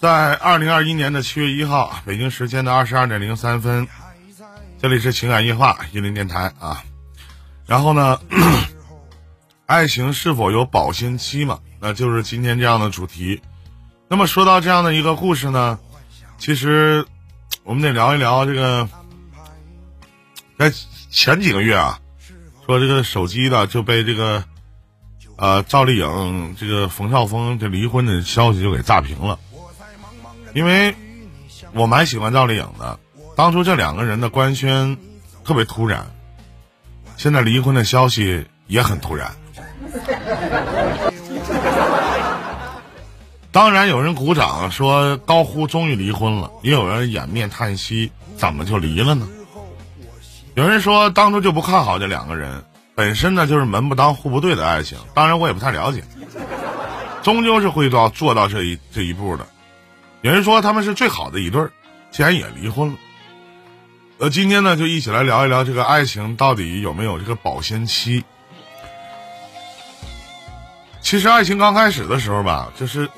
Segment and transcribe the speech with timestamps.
[0.00, 3.86] 在二零二一年的七月一号，北京时间的二十二点零三分，
[4.80, 6.82] 这里是情感夜话一零电台啊。
[7.66, 8.18] 然后呢，
[9.66, 11.58] 爱情是否有保鲜期嘛？
[11.80, 13.42] 那就是今天这样的主题。
[14.08, 15.78] 那么说到这样的一个故事呢，
[16.38, 17.06] 其实
[17.62, 18.88] 我们得聊一聊这个，
[20.58, 20.72] 在
[21.10, 22.00] 前几个月啊，
[22.64, 24.42] 说这个手机的就被这个
[25.36, 29.38] 呃赵丽颖这个冯绍峰这离婚的消息就给炸平了。
[30.54, 30.94] 因为
[31.72, 32.98] 我蛮喜欢赵丽颖的，
[33.36, 34.96] 当初这两个人的官宣
[35.44, 36.06] 特别突然，
[37.16, 39.30] 现在离婚的消息也很突然。
[43.52, 49.28] 当然有人鼓掌说高呼终于离婚了，也有人掩面叹息怎么就离了呢？
[50.54, 54.98] 有人说当初就不看好这两个人，本身呢就是门不当户不对的爱情。
[55.14, 56.04] 当然我也不太了解，
[57.22, 59.46] 终究是会到做到这一这一步的。
[60.22, 61.72] 有人说他们是最好的一对儿，
[62.10, 62.98] 竟然也离婚了。
[64.18, 68.22] 呃，今天呢，就一起来聊一聊这个爱情到底有没有这个保鲜期。
[71.00, 73.08] 其实爱情刚开始的时候吧，就是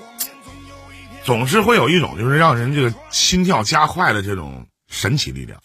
[1.25, 5.61] 总是会有一种就是让人这个心跳加快的这种神奇力量，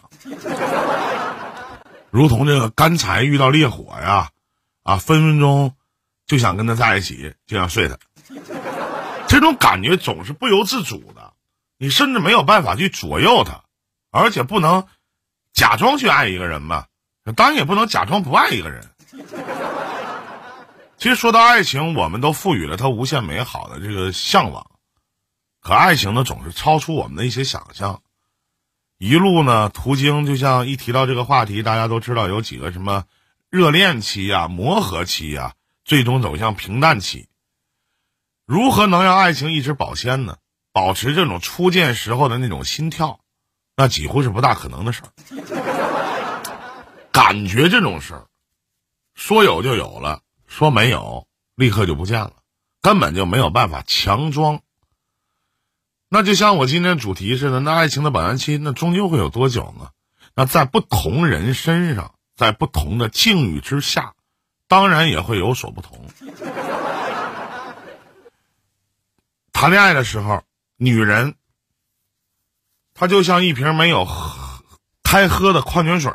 [2.09, 4.29] 如同这个干柴遇到烈火呀，
[4.81, 5.75] 啊，分分钟
[6.25, 7.95] 就想跟他在一起，就想睡他。
[9.27, 11.13] 这种感觉总是不由自主，
[11.77, 13.63] 你甚至没有办法去左右他，
[14.11, 14.87] 而且不能
[15.53, 16.87] 假装去爱一个人吧，
[17.35, 18.89] 当然也不能假装不爱一个人。
[20.97, 24.71] 其实说到爱情，我们都赋予了它无限美好的这个向往，
[25.61, 28.01] 可爱情呢总是超出我们的一些想象。
[28.97, 33.03] 一路呢途经，就像一提到这个话题，大家都知道有几个什么
[33.51, 35.53] 热恋期呀、磨合期呀，
[35.85, 37.27] 最终走向平淡期。
[38.47, 40.37] 如何能让爱情一直保鲜呢？
[40.77, 43.19] 保持这种初见时候的那种心跳，
[43.75, 45.09] 那几乎是不大可能的事儿。
[47.11, 48.25] 感觉这种事儿，
[49.15, 51.25] 说有就有了，说没有
[51.55, 52.33] 立刻就不见了，
[52.79, 54.61] 根本就没有办法强装。
[56.09, 59.89] 那就像我今天主题似的，那爱情的保鲜期，那终究会有多久呢？
[60.35, 64.13] 那在不同人身上，在不同的境遇之下，
[64.67, 66.05] 当然也会有所不同。
[69.51, 70.43] 谈恋爱的时候，
[70.77, 71.35] 女人
[72.93, 74.07] 她就像一瓶没有
[75.03, 76.13] 开喝的矿泉水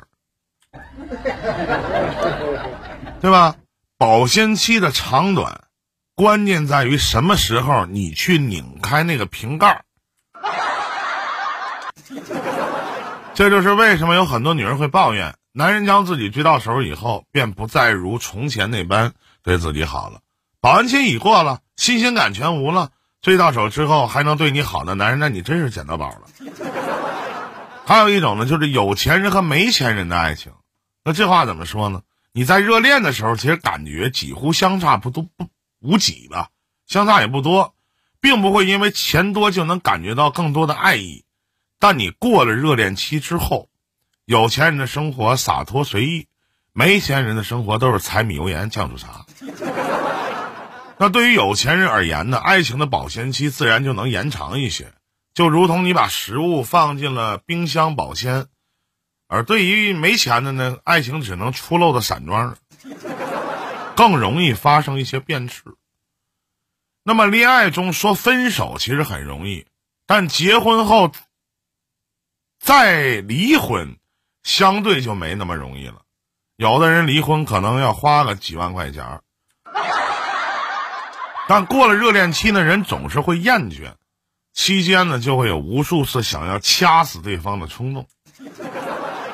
[3.20, 3.56] 对吧？
[3.98, 5.64] 保鲜期的长短，
[6.16, 9.84] 关键在于什么时候你去拧开那个瓶盖
[13.34, 19.12] 这就是为什么有很多女人会抱怨，男人将自己追到手以后，便不再如从前那般
[19.42, 20.20] 对自己好了。
[20.60, 22.90] 保安期已过了，新鲜感全无了。
[23.22, 26.22] 追到手之后还能对你好的男人，那你真是捡到宝了。
[27.86, 30.52] 还有一种呢，就是有钱人和没钱人的爱情。
[31.04, 32.02] 那这话怎么说呢？
[32.32, 35.46] 你在热恋的时候，其实感觉几乎相差不都不
[35.80, 36.48] 无几吧，
[36.86, 37.74] 相差也不多，
[38.20, 41.24] 并不会因为钱多就能感觉到更多的爱意。
[41.78, 43.68] 但你过了热恋期之后，
[44.24, 46.26] 有钱人的生活洒脱随意，
[46.72, 49.26] 没钱人的生活都是柴米油盐酱醋茶。
[51.02, 54.92] 那对于有钱人而言呢，爱情的保鲜期自然就能延长一些，
[55.34, 58.44] 就如同你把食物放进了冰箱保鲜；
[59.26, 62.56] 而对于没钱的呢，爱情只能出漏的散装，
[63.96, 65.64] 更容易发生一些变质。
[67.02, 69.66] 那么恋爱中说分手其实很容易，
[70.06, 71.10] 但结婚后
[72.60, 73.96] 再离婚，
[74.44, 76.02] 相对就没那么容易了。
[76.54, 79.20] 有的人离婚可能要花个几万块钱。
[81.52, 83.96] 但过了热恋期呢，人总是会厌倦，
[84.54, 88.08] 期间呢就会有无数次想要掐死对方的冲动。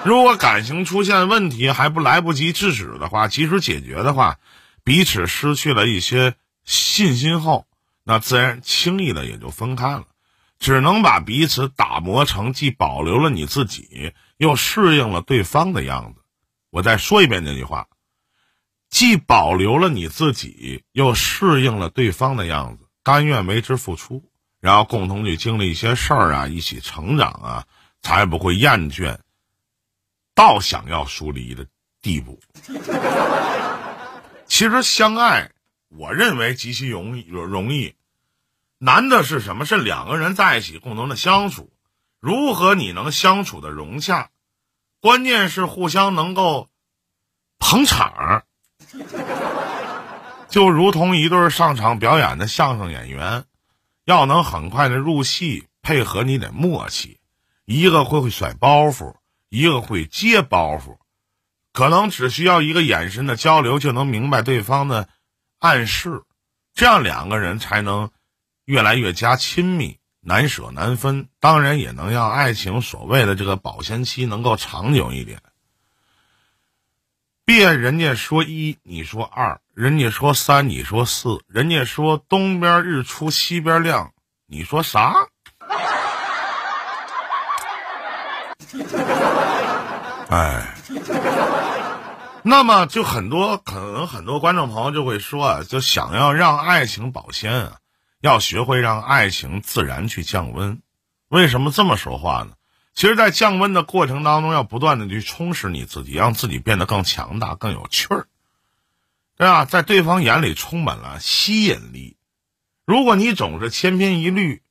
[0.03, 4.39] 如果感情出现问题还不来不及制止的话，及时解决的话，
[4.83, 6.35] 彼此失去了一些
[6.65, 7.67] 信心后，
[8.03, 10.03] 那自然轻易的也就分开了，
[10.59, 16.23] 只能把彼此打磨成既保留了你自己，又适应了对方的样子。
[16.71, 17.87] 我再说一遍这句话。
[18.91, 24.25] 既保留了你自己，又适应了对方的样子，甘愿为之付出，
[24.61, 27.67] 然后共同去经历一些事儿啊，一起成长啊，
[28.01, 29.19] 才不会厌倦，
[30.35, 31.67] 到想要疏离的
[32.01, 32.41] 地步。
[34.47, 35.51] 其实相爱，
[35.89, 37.95] 我认为极其容易，容易，
[38.79, 39.67] 难的是什么？
[39.67, 41.71] 是两个人在一起共同的相处，
[42.19, 44.31] 如何你能相处的融洽？
[45.01, 46.71] 关键是互相能够
[47.59, 48.45] 捧场儿。
[50.49, 53.45] 就如同一对上场表演的相声演员，
[54.05, 57.19] 要能很快的入戏，配合你得默契。
[57.65, 59.17] 一个会会甩包袱，
[59.51, 60.97] 一个会接包袱，
[61.75, 65.09] 可能只需要一个眼神的交流就能明白对方的
[65.59, 66.23] 暗示，
[66.73, 68.11] 这样两个人才能
[68.65, 71.29] 越来越加亲密，难舍难分。
[71.41, 75.43] 当然也能让爱情所谓的这个保鲜期能够长久一点。
[77.49, 84.13] 别人家说一，你说二；人家说三，你说四；人家说东边日出西边亮，
[84.47, 85.15] 你说啥？
[90.29, 90.75] 哎，
[92.43, 97.77] 那么就很多可能很多观众朋友就会说啊，就想要让爱情保鲜啊，
[98.21, 100.83] 要学会让爱情自然去降温。
[101.31, 102.51] 为什么这么说话呢？
[102.99, 108.27] 其实，在降温的过程当中，要不断的去充实你自己，让自己变得更强大、更有趣儿，
[109.37, 109.65] 对吧？
[109.65, 112.17] 在对方眼里充满了吸引力。
[112.85, 114.63] 如果你总是千篇一律，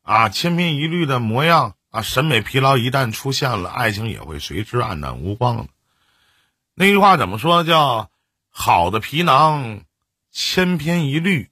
[0.00, 1.74] 啊，千篇一律的模样。
[1.90, 5.66] 啊，审美疲劳一旦出现了，爱情也会随之黯淡无光的。
[6.74, 7.64] 那句话怎么说？
[7.64, 8.10] 叫
[8.48, 9.82] 好的皮囊
[10.32, 11.50] 千篇一律，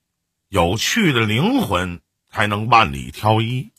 [0.49, 2.01] 有趣的灵魂
[2.31, 3.71] 才能万里挑一。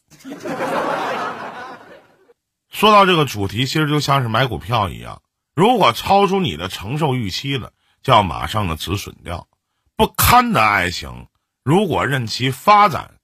[2.74, 5.22] 说到这个主题，其实就像是买股票一样，
[5.56, 7.72] 如果超出你的承受预期了，
[8.02, 9.48] 就要马上的止损掉。
[9.96, 11.28] 不堪的爱情，
[11.64, 13.16] 如果任其发展，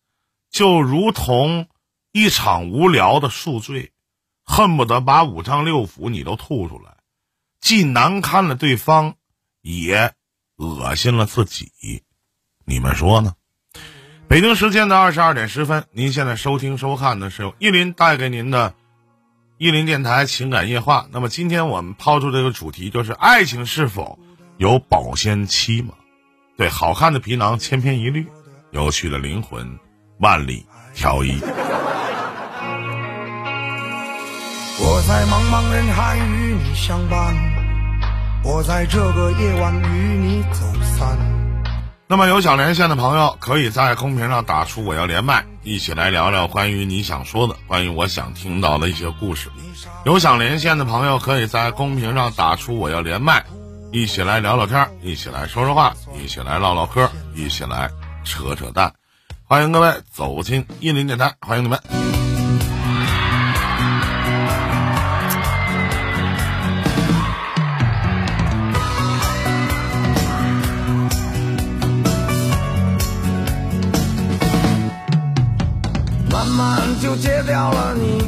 [0.50, 1.68] 就如同。
[2.12, 3.92] 一场无聊的宿醉，
[4.44, 6.98] 恨不得把五脏六腑你都吐出来，
[7.62, 9.14] 既难堪了对方，
[9.62, 10.16] 也
[10.56, 11.72] 恶心了自己。
[12.66, 13.36] 你们说呢？
[14.28, 18.74] 北京时间的二十二点十分，您现在收听收看的是由依林带给您的
[19.60, 21.08] 依林电台情感夜话。
[21.12, 24.18] 那么今天我们抛出这个主题，就是爱情是否
[24.56, 25.96] 有保鲜期吗？
[26.58, 28.26] 对，好看的皮囊千篇一律，
[28.72, 29.78] 有趣的灵魂
[30.18, 30.66] 万里
[30.96, 31.42] 挑一。
[34.82, 37.36] 我在茫茫人海与你相伴，
[38.46, 41.18] 我在这个夜晚与你走散。
[42.08, 49.50] 那么有想连线的朋友，可以在公屏上打出“我要连麦”，一起来聊聊关于你想说的、关于我想听到的一些故事。
[50.04, 53.46] 有想连线的朋友，可以在公屏上打出“我要连麦”，
[53.94, 57.88] 一起来聊聊天，一起来说说话，一起来唠唠嗑，一起来
[58.24, 58.92] 扯扯淡。
[59.44, 62.19] 欢迎各位走进一林电台，欢迎你们。
[77.50, 78.22] 掉了你，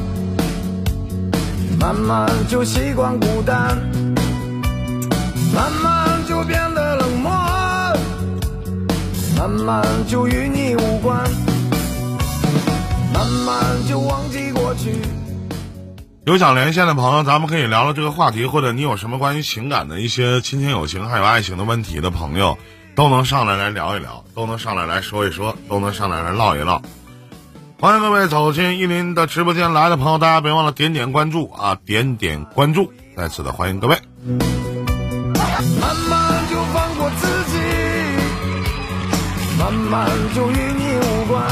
[1.80, 3.78] 慢慢就习惯孤单，
[5.54, 7.32] 慢慢就变得冷漠，
[9.38, 11.20] 慢慢就与你无关，
[13.14, 14.96] 慢慢就忘记过去。
[16.26, 22.58] 有想连线的朋友，咱们可以聊聊这个话题，或者你有什么关于情感的一些亲情、友情还有爱情的问题的朋友，
[22.96, 26.82] 都能上来来聊一聊，都能上来来说一说，都能上来来唠一唠。
[27.82, 31.76] 欢迎各位走进一林的直播间来的朋友，大家别忘了点点关注啊！
[31.84, 33.98] 点点关注，再次的欢迎各位。
[34.24, 37.58] 慢慢就放过自己，
[39.58, 41.44] 慢慢就与你无关。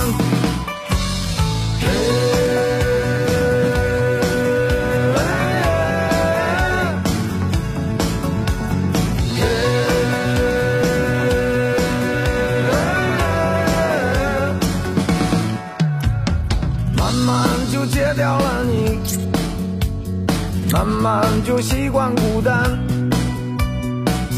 [20.71, 22.61] 慢慢就习惯孤单，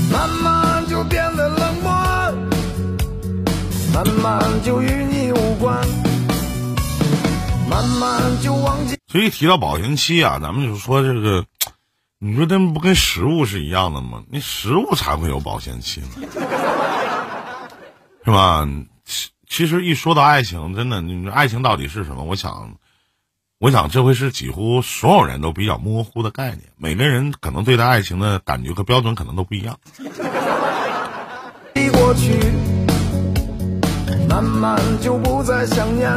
[0.09, 1.91] 慢慢就变得冷漠，
[3.93, 5.77] 慢慢就与你无关，
[7.69, 8.97] 慢慢就忘记。
[9.07, 11.45] 所以提到保鲜期啊，咱们就说这个，
[12.17, 14.23] 你说这不跟食物是一样的吗？
[14.29, 16.07] 那食物才会有保鲜期呢，
[18.23, 18.65] 是吧？
[19.03, 22.23] 其其实一说到爱情，真的，你说爱情到底是什么？
[22.23, 22.73] 我想。
[23.61, 26.61] 我想，这会是几乎所有人都比较模糊的概念。
[26.77, 29.77] 每个人可能对待爱情的感觉和标准可能都不一样。
[31.93, 32.39] 过去，
[34.27, 36.11] 慢慢就不再想念，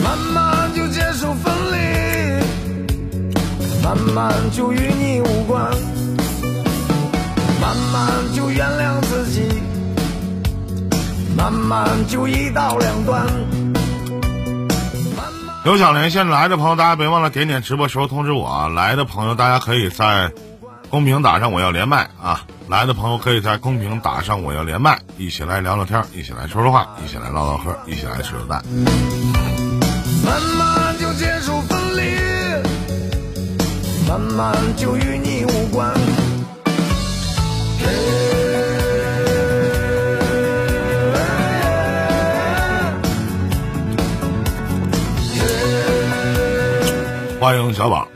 [0.00, 1.76] 慢慢就接受分离，
[3.82, 5.72] 慢慢就与你无关，
[7.60, 9.42] 慢慢就原谅自己，
[11.36, 13.26] 慢慢就一刀两断。
[15.64, 18.68] 有想连线来的朋友，大家别忘了点点直播时候通知我啊！
[18.68, 20.32] 来的朋友，大家可以在
[20.88, 22.46] 公屏打上我要连麦啊！
[22.68, 28.64] 来的朋友可以在公屏打上我要连麦，一起来聊聊天，一起来说说话，一起来唠唠嗑，一起来吃吃蛋。
[30.24, 32.02] 慢慢就结束分离，
[34.08, 35.92] 慢慢就与你无关。
[47.40, 48.08] 欢迎小宝。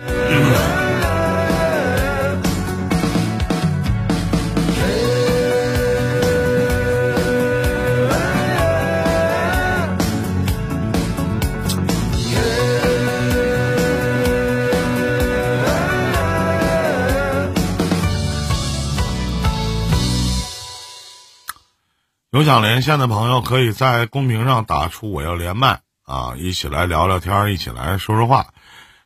[22.30, 28.48] 有想连线的朋友，可以在公屏上打出“我要连麦”啊，一起来聊聊天，一起来说说话，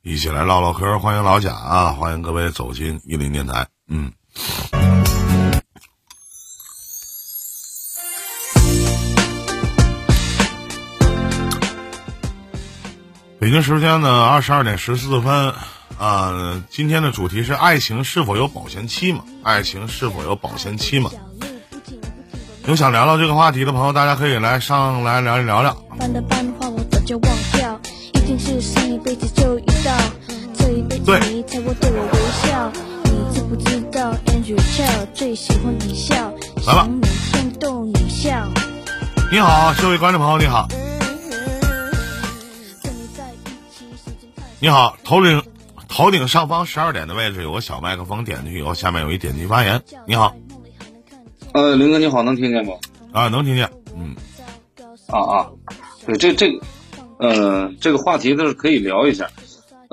[0.08, 1.00] 一起来唠唠嗑。
[1.00, 3.66] 欢迎老贾啊，欢迎各位走进一林电台。
[3.88, 4.12] 嗯，
[13.40, 15.52] 北京时间呢二十二点十四分
[15.98, 19.24] 啊，今天的主题是爱情是否有保鲜期嘛？
[19.42, 21.10] 爱情是否有保鲜期嘛？
[22.66, 25.76] 有想聊聊这个话题的朋友，大家可以来上来聊一聊聊。
[31.06, 31.20] 对。
[36.66, 36.88] 来吧。
[37.94, 38.48] 你笑。
[39.30, 40.66] 你好，这位观众朋友，你好。
[44.58, 45.42] 你好，头顶
[45.86, 49.80] 头顶上方十二点的位置有个小麦克风，点进去以后，下面有一点击发言。
[50.08, 50.34] 你好。
[51.52, 52.80] 呃，林哥你好，能听见不？
[53.12, 53.70] 啊，能听见。
[53.96, 54.16] 嗯，
[55.06, 55.46] 啊啊，
[56.04, 56.58] 对，这这个，
[57.18, 59.30] 呃，这个话题都是可以聊一下。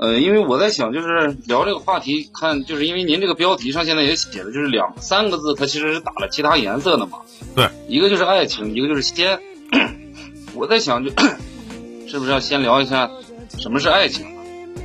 [0.04, 7.18] 呃，因为我在想，就是聊这个话题，看，就是因为您这个标题上现在也写的就是两三个字，它其实是打了其他颜色的嘛。
[7.56, 9.40] 对，一个就是爱情，一个就是先。
[10.54, 11.10] 我在想，就
[12.06, 13.10] 是不是要先聊一下
[13.56, 14.26] 什么是爱情？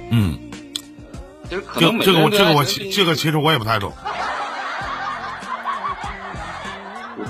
[0.09, 0.39] 嗯，
[1.49, 3.91] 就是可能这个我这个我这个其实我也不太懂。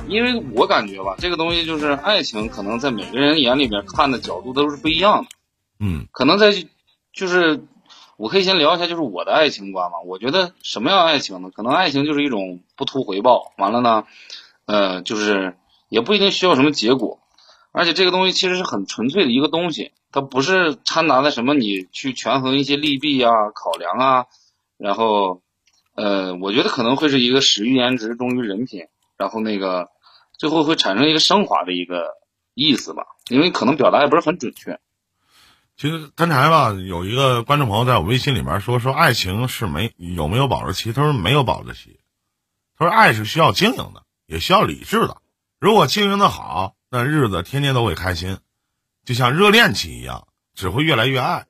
[0.07, 5.29] 因为我感觉吧，这个东西就是爱情，可能在每个人眼里边看的角度都是不一样的。
[5.79, 6.51] 嗯，可能在
[7.13, 7.63] 就是
[8.19, 10.01] 我可以先聊一下，就是我的爱情观嘛。
[10.05, 11.49] 我觉得什么样爱情呢？
[11.55, 14.03] 可能爱情就是一种不图回报，完了呢，
[14.65, 15.55] 呃，就是
[15.87, 17.19] 也不一定需要什么结果，
[17.71, 24.25] 而且这个东西其实是很纯粹的一个东西，它不是掺杂的什么你去权衡一些利弊啊、考量啊，
[24.77, 25.41] 然后
[25.95, 29.89] 呃，我觉得可能会是一个始于颜值，忠于人品，然后那个。
[30.37, 32.15] 最后会产生一个升华的一个
[32.53, 34.79] 意思吧，因为可能表达也不是很准确。
[35.79, 42.01] 其实刚才吧，有一个观众朋友在我微信里面说说爱情是没有没有保质期，他说没有保质期，
[42.77, 45.21] 他说爱是需要经营的，也需要理智的。
[45.57, 48.39] 如果经营的好，那日子天天都会开心，
[49.05, 51.45] 就像热恋期一样，只会越来越爱。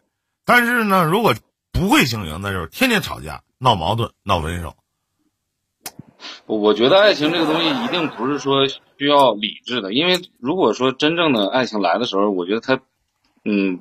[0.46, 1.34] 但是呢，如果
[1.72, 4.76] 不会经营，那就是天天吵架、闹矛盾、闹分手。
[6.46, 12.80] 我觉得爱情这个东西一定不是说需要理智的，因为如果说真正的爱情来的时候，我觉得他，
[13.44, 13.80] 嗯，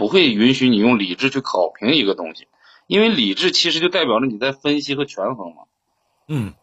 [0.00, 2.48] 不会允许你用理智去考评一个东西，
[2.86, 5.64] 因为理智其实就代表着你在分析和权衡嘛。
[6.26, 6.54] 嗯，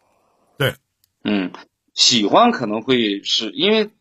[0.58, 0.74] 对，
[1.24, 1.52] 嗯，
[1.94, 3.92] 喜欢可能会是因为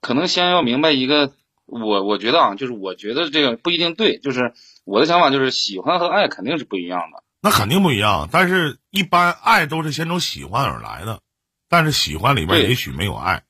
[0.00, 1.32] 可能先要明白一个，
[1.66, 7.24] 我我觉得啊，就是我觉得这个不一定对，就是我的想法就是喜欢和爱肯定是不一样的。
[7.40, 11.20] 那肯定不一样，但是一般爱都是先从喜欢而来的，
[11.68, 13.42] 但是喜欢里边也许没有爱。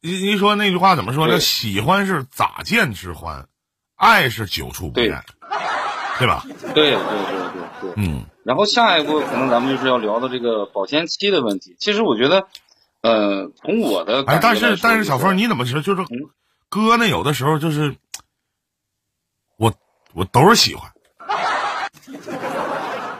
[0.00, 1.38] 您您说那句话怎么说呢？
[1.38, 3.46] 喜欢是咋见之欢，
[4.02, 5.22] 爱是久处不厌，
[6.18, 6.44] 对吧？
[6.74, 7.92] 对对对对对。
[7.94, 8.24] 嗯。
[8.42, 11.76] 然后下一步可能咱们就是要聊到这个保鲜期的问题。
[11.78, 12.48] 其实我觉得，
[13.02, 15.80] 呃，从我的哎，但是但是小峰你怎么说？
[15.80, 16.02] 就是
[16.68, 17.94] 哥呢，有的时候就是
[19.56, 19.72] 我
[20.14, 20.90] 我都是喜欢。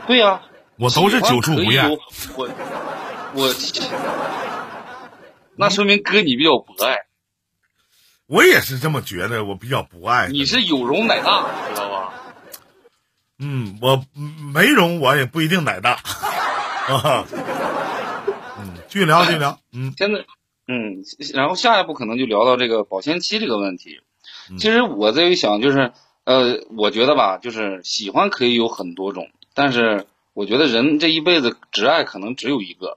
[0.09, 0.43] 对呀，
[0.81, 1.89] 我都是久处不厌。
[2.37, 2.49] 我
[3.35, 3.55] 我，
[5.55, 6.97] 那说明哥你比较博爱。
[8.33, 10.29] 我也是这么觉得，我比较不爱。
[10.29, 12.15] 你是有容乃大，知道吧？
[13.39, 14.03] 嗯，我
[14.55, 16.01] 没容，我也不一定乃大。
[16.89, 17.27] 啊，
[18.59, 19.61] 嗯，继续聊，继续聊。
[19.73, 20.25] 嗯，现在，
[20.67, 24.01] 嗯，然后下一步可能就聊到这个保鲜期这个问题。
[24.59, 25.93] 其实我在想，就是
[26.25, 29.29] 呃，我觉得吧，就是喜欢可以有很多种。
[29.53, 32.97] 但是我觉得人这一辈子只爱可能只有一个，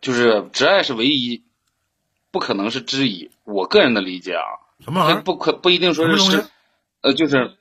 [0.00, 1.42] 就是只爱是唯一，
[2.30, 3.30] 不可能是知己。
[3.44, 4.42] 我个人的理解啊，
[4.84, 5.22] 什么玩意儿？
[5.22, 6.46] 不可不一定说是是，
[7.02, 7.56] 呃，就是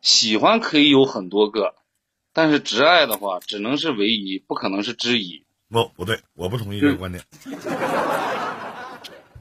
[0.00, 1.74] 喜欢可以有很多个，
[2.32, 5.44] 但是挚爱的话，只能是唯一，不可能是知己。
[5.70, 7.24] 不，不对，我不同意这个观点。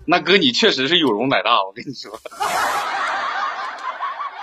[0.05, 2.19] 那哥，你确实是有容乃大，我跟你说。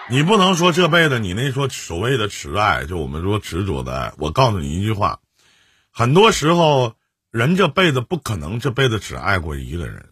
[0.08, 4.12] 你不能说这辈子你那说所谓的挚爱，就我们说执着的爱。
[4.18, 5.20] 我告诉你一句话，
[5.92, 6.94] 很多时候
[7.30, 10.04] 人这辈子不可能这辈子只爱过一个人，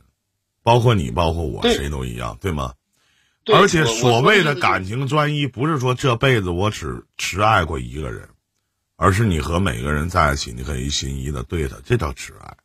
[0.62, 2.74] 包括你，包括我，谁都一样，对吗？
[3.44, 8.28] 对而且所谓的感情专一，不是说这辈子我只只爱过一个人，
[8.96, 12.56] 而是你和每个人在一起，你可以一心一意的对他，这叫挚爱。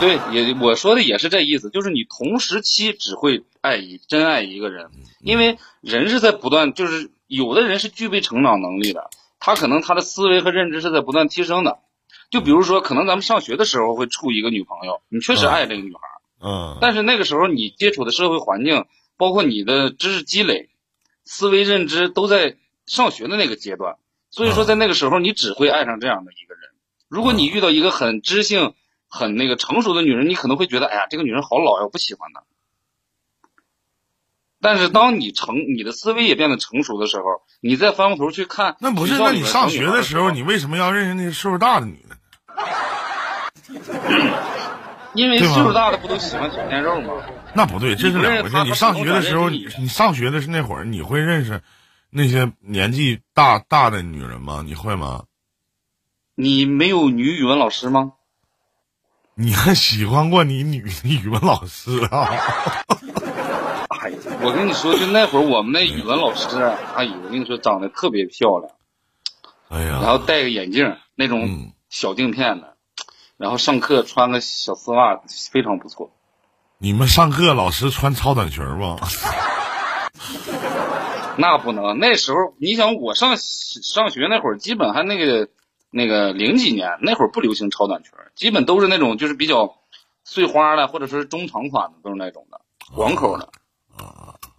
[0.00, 11.78] 对，也我说的也是这意思，就是你同时期只会爱一真爱一个人，因为人是在不断，就是有的人是具备成长能力的，他可能他的思维和认知是在不断提升的。
[12.32, 16.00] 就比如说，可能咱们上学的时候会处一个女朋友，你确实嗯爱这个女孩，
[16.40, 18.86] 嗯，但是那个时候你接触的社会环境，
[19.18, 20.70] 包括你的知识积累、
[21.24, 23.96] 思维认知都在上学的那个阶段，
[24.30, 26.62] 所以说嗯在那个时候你只会爱上这样的一个人。
[27.08, 28.72] 如果你遇到一个很知性、
[29.06, 32.42] 很那个成熟的女人，你可能会觉得，哎呀，这个女人好老呀，我不喜欢她。
[34.58, 39.18] 但是当你成你的思维也变得成熟的时候，你再翻过头去看，那不是？
[39.18, 42.11] 那你上学的时候，你为什么要认识那些岁数大的女的？
[45.14, 47.12] 因为岁数大的不都喜欢小鲜肉吗？
[47.54, 48.56] 那不对，这是两回事。
[48.64, 51.60] 你上学的时候，你你上学的是那会儿，你会认识
[52.08, 54.62] 那些年纪大大的女人吗？
[54.64, 55.24] 你会吗？
[56.34, 58.12] 你没有女语文老师吗？
[59.34, 62.28] 你还喜欢过你女语文老师啊？
[64.00, 66.56] 哎呀，我跟你说，就那会儿我们那语文老师，
[66.96, 68.72] 哎呦，我跟你说，长得特别漂亮，
[69.68, 72.74] 哎呀，然后戴个眼镜，那种嗯，小镜片的，
[73.36, 75.20] 然后上课穿个小丝袜，
[75.52, 76.10] 非常不错。
[76.78, 78.96] 你们上课老师穿超短裙吗？
[81.36, 85.50] 那不能，那时候你想，我上上学那会儿，基本还那个
[85.90, 89.76] 那个零几年那会儿不流行超短裙，基本都是那种就是比较
[90.24, 92.60] 碎花的，或者说是中长款的，都是那种的
[92.94, 93.50] 广口的。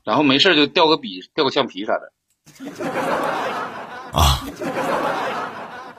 [0.04, 2.12] 然后没事就掉个笔、掉个橡皮啥的。
[4.12, 4.46] 啊，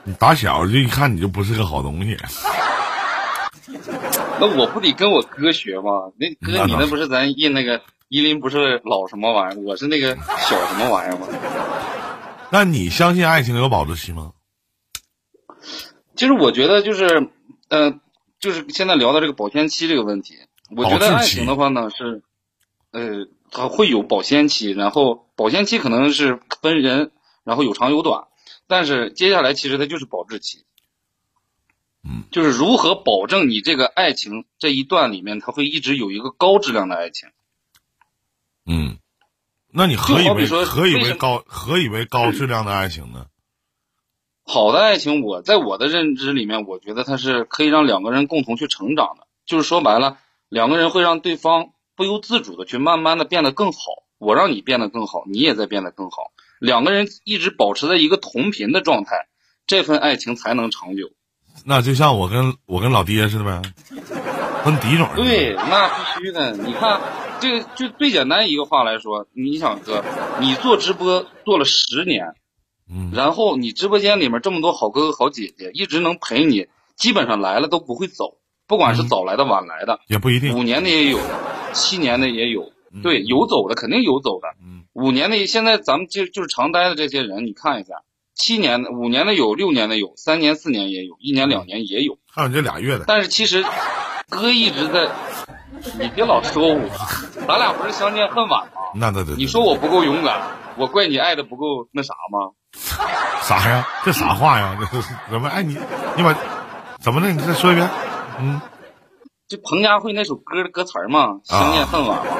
[0.05, 2.17] 你打小就一看你就不是个好东西。
[4.39, 6.13] 那我不得跟我哥学吗？
[6.17, 11.27] 那哥，你那不是咱印那个伊林不是老什么玩意儿，我是那个小什么玩意儿吗？
[12.51, 14.33] 那你相信爱情有保质期吗？
[16.17, 17.31] 其实我觉得就是，
[17.69, 17.99] 呃，
[18.39, 20.35] 就是现在聊到这个保鲜期这个问题，
[20.77, 22.23] 我觉得爱情的话呢是，
[22.93, 27.11] 呃，它会有保鲜期，然后保鲜期可能是分人，
[27.45, 28.25] 然后有长有短，
[28.67, 30.65] 但是接下来其实它就是保质期。
[32.03, 37.31] 嗯，就是如何保证你这个爱情这一段里面，它会一直有一个高质量的爱情。
[38.67, 38.99] 嗯，
[39.73, 43.27] 那你何以为何以为高何以为高质量的爱情呢？
[44.47, 49.27] 好的爱情，我在我的认知里面，我觉得它是可以让两个人共同去成长的。
[49.47, 50.19] 就是说白了，
[50.51, 53.79] 两个人会让对方不由自主的去慢慢的变得更好。
[54.19, 56.34] 我让你变得更好，你也在变得更好。
[56.61, 59.27] 两个人一直保持在一个同频的状态，
[59.67, 61.11] 这份爱情才能长久。
[61.65, 63.63] 那就像我跟我跟老爹似的呗，
[64.65, 65.09] 分敌种。
[65.15, 66.57] 对，那必须的。
[66.57, 67.01] 你看，
[67.41, 70.05] 这个就最简单一个话来说，你想哥，
[70.41, 72.35] 你做直播做了十年，
[72.91, 80.59] 嗯，然后你直播间里面这么多好哥哥好姐姐，一直能陪你，基本上来了都不会走，不管是嗯早来的晚来的，也不一定。
[80.59, 81.21] 五年的也有，
[81.73, 87.95] 七年的也有，对，有走的肯定有走的，嗯五年的现在咱们就就是常待的这些人，你看一下，
[88.35, 93.65] 七年的、五年的有，六年的有，三年、四年也有，一年、两年也有，还有这俩月的，但是其实
[94.31, 95.09] 哥一直在，
[95.99, 96.89] 你别老说我，
[97.47, 98.71] 咱俩不是相见恨晚吗？
[98.95, 100.41] 那那对，你说我不够勇敢，
[100.77, 102.53] 我怪你爱的不够那啥吗？
[103.43, 103.89] 啥呀？
[104.05, 104.79] 这啥话呀？
[104.81, 104.87] 这
[105.31, 105.49] 怎么？
[105.49, 105.77] 哎，你
[106.17, 106.35] 你把
[107.01, 107.33] 怎么的？
[107.33, 107.91] 你再说一遍。
[108.39, 108.61] 嗯，
[109.49, 112.33] 就彭佳慧那首歌的歌词儿嘛，相见恨晚嘛。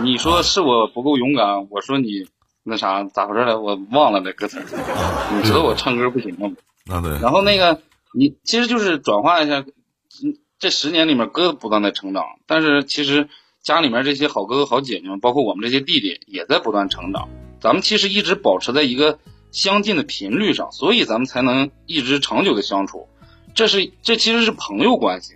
[0.00, 2.26] 你说是我不够勇敢，我说你
[2.62, 3.54] 那啥咋回事来？
[3.54, 4.64] 我忘了那歌词儿。
[5.36, 6.50] 你知道我唱歌不行吗？
[6.86, 7.12] 那对。
[7.20, 7.80] 然后那个
[8.12, 13.28] 你其实就是转化一下，嗯这十年里面哥不断在成长，但是其实
[13.62, 17.28] 家里面这些好哥哥好姐姐们，包括我们这些弟弟也在不断成长。
[17.60, 19.18] 咱们其实一直保持在一个
[19.52, 23.08] 相近的频率上，所以咱们才能一直长久的相处。
[23.54, 25.34] 这是这其实是朋友关系。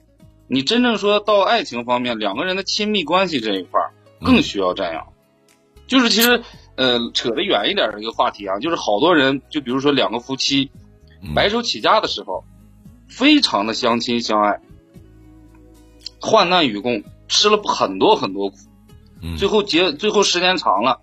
[0.49, 5.07] 你真正说到爱情方面，两个人的亲密关系这一块儿更需要这样。
[5.87, 6.43] 就是其实
[6.77, 10.71] 呃扯得远一点的一个话题啊，就是好多人就比如说两个夫妻
[11.23, 12.45] 嗯白手起家的时候，
[13.09, 14.61] 非常的相亲相爱，
[16.21, 18.57] 患难与共，吃了很多很多苦，
[19.23, 21.01] 嗯最后结最后时间长了，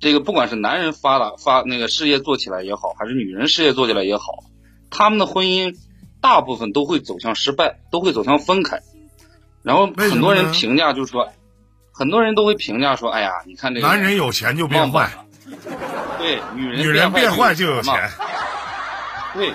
[0.00, 4.44] 这个不管是男人发达发那个事业做起来也好，还是女人事业做起来也好，
[4.88, 5.76] 他们的婚姻
[6.22, 8.80] 大部分都会走向失败，都会走向分开。
[9.62, 11.28] 然后很多人评价就是说，
[11.92, 15.10] 很多人都会评价说：“哎呀，你看这个男人有钱就变坏，
[16.18, 17.94] 对，女人女人变坏就有钱。”
[19.34, 19.52] 对，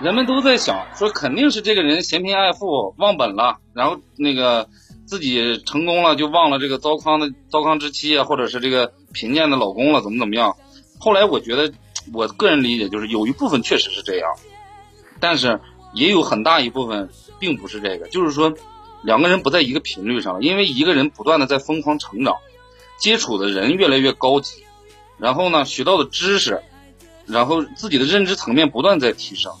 [0.00, 4.66] 人们都在想说，肯定是这个人嫌贫爱富忘本了，然后那个
[5.06, 10.56] 自己成功了就忘了这个糟糠的糟糠之妻啊，或者是这个贫贱的老公了，怎么怎么样？
[10.98, 11.70] 后来我觉得，
[12.12, 14.30] 我个人理解就是有一部分确实是这样，
[15.20, 15.60] 但是
[15.92, 18.50] 也有很大一部分并不是这个，就是说。
[19.04, 22.36] 两个人不在一个频率上，因为一个人不断的在疯狂成长，
[22.98, 24.64] 接触的人越来越高级，
[25.18, 26.62] 然后呢，学到的知识，
[27.26, 29.52] 然后自己的认知层面不断在提升，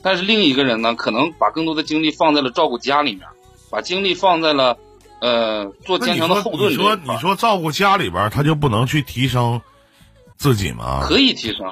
[0.00, 3.26] 但是另一个人呢，可能把更多的精力放在了照顾家里面，
[3.68, 4.78] 把精力放在了，
[5.20, 6.70] 呃，做坚强的后盾。
[6.70, 9.60] 你说你说照顾家里边，他就不能去提升
[10.36, 11.00] 自己吗？
[11.02, 11.66] 可以提升，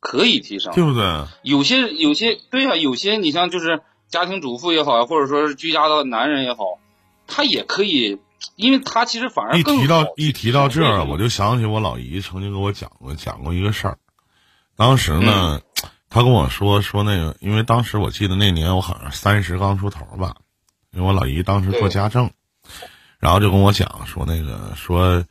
[0.00, 1.04] 可以提升，对不对？
[1.42, 3.80] 有些有些对呀，有些你像就是。
[4.16, 6.78] 家庭主妇也好，或者说是居家的男人也好，
[7.26, 8.18] 他也可以，
[8.54, 13.98] 因为他其实反而一提到一提到这儿，我就想起我老姨曾经跟我讲过讲过一个事儿。
[14.74, 15.60] 当时呢，
[16.08, 20.36] 他跟我说说那个，因为当时我记得那年我好像三十刚出头吧，
[20.92, 22.30] 因为我老姨当时做家政，
[23.18, 25.22] 然后就跟我讲说那个说，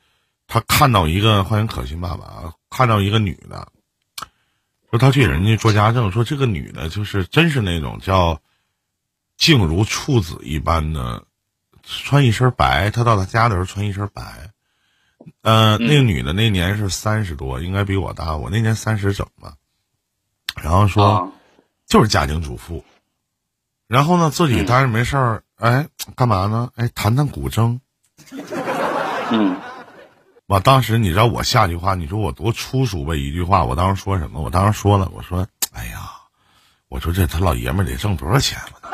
[0.45, 3.67] 他看到一个欢迎可心爸爸看到一个女的，
[4.91, 8.39] 说他去人家做家政，说这个女的就是真是那种叫。
[9.37, 11.23] 静如处子一般的，
[11.83, 12.89] 穿一身白。
[12.91, 14.51] 他到他家的时候穿一身白。
[15.41, 18.35] 呃，那个女的那年是三十多，应该比我大。
[18.35, 19.53] 我那年三十整吧。
[20.55, 21.33] 然后说，
[21.87, 22.85] 就是家庭主妇。
[23.87, 26.71] 然后呢，自己当然没事儿，哎，干嘛呢？
[26.75, 27.79] 哎，弹弹古筝。
[29.31, 29.57] 嗯。
[30.47, 33.17] 我当时你知道我下句话，你说我多粗俗呗？
[33.17, 34.41] 一句话，我当时说什么？
[34.41, 36.11] 我当时说了，我说，哎呀，
[36.87, 38.91] 我说这他老爷们得挣多少钱了？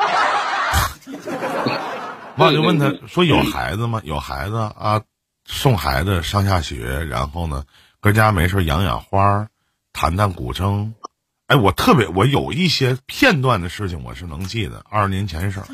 [2.36, 4.00] 我就问他说：“有孩子吗？
[4.04, 5.02] 有孩子啊，
[5.44, 7.64] 送孩子上下学，然后呢，
[8.00, 9.46] 搁家没事养养花，
[9.92, 10.92] 弹弹古筝。
[11.48, 14.82] 哎，我特别，我有一些片段的事情我是能记得。
[14.88, 15.66] 二十年前的事儿，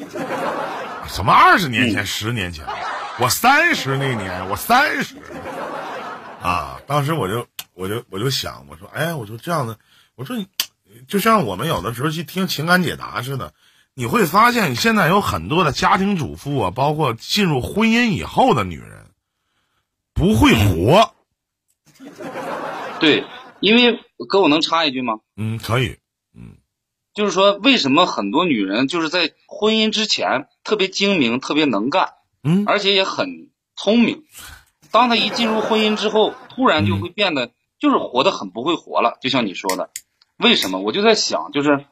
[1.07, 2.65] 什么二十年前、十年前？
[3.21, 5.15] 我三十那年，我三十
[6.43, 6.81] 啊！
[6.87, 9.79] 当时我就，我就，我就想，我说，哎，我说这样的，
[10.17, 10.37] 我说，
[11.07, 13.53] 就像我们有的时候去听情感解答似的。”
[13.99, 19.07] 你会发现，现在有很多的家庭主妇啊，包括进入婚姻以后的女人，
[20.15, 21.15] 不会活。
[23.01, 23.25] 对，
[23.59, 25.19] 因为哥，我能插一句吗？
[25.37, 25.97] 嗯，可以。
[26.33, 26.59] 嗯，
[27.13, 32.11] 就是说，为什么很多女人就是在婚姻之前特别精明、特别能干，
[32.45, 34.23] 嗯，而且也很聪明，
[34.93, 39.19] 当她一进入婚姻之后，突然就会变得就是活得很不会活了。
[39.21, 39.91] 就像你说的，
[40.37, 40.79] 为什么？
[40.79, 41.85] 我就在想，就是。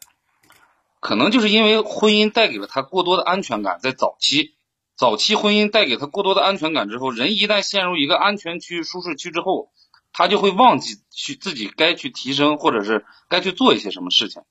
[1.07, 4.57] 可能就是因为婚姻带给了他过多的安全感，在早期，
[4.97, 9.71] 早期婚姻带给他过多的安全感之后，人一旦陷入一个安全区、舒适区之后，
[10.13, 14.43] 他就会忘记去自己该去提升，或者是该去做一些什么事情，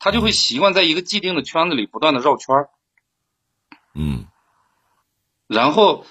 [0.00, 2.70] 他就会习惯在一个既定的圈子里不断的绕圈儿，
[3.94, 4.26] 嗯，
[5.46, 6.04] 然后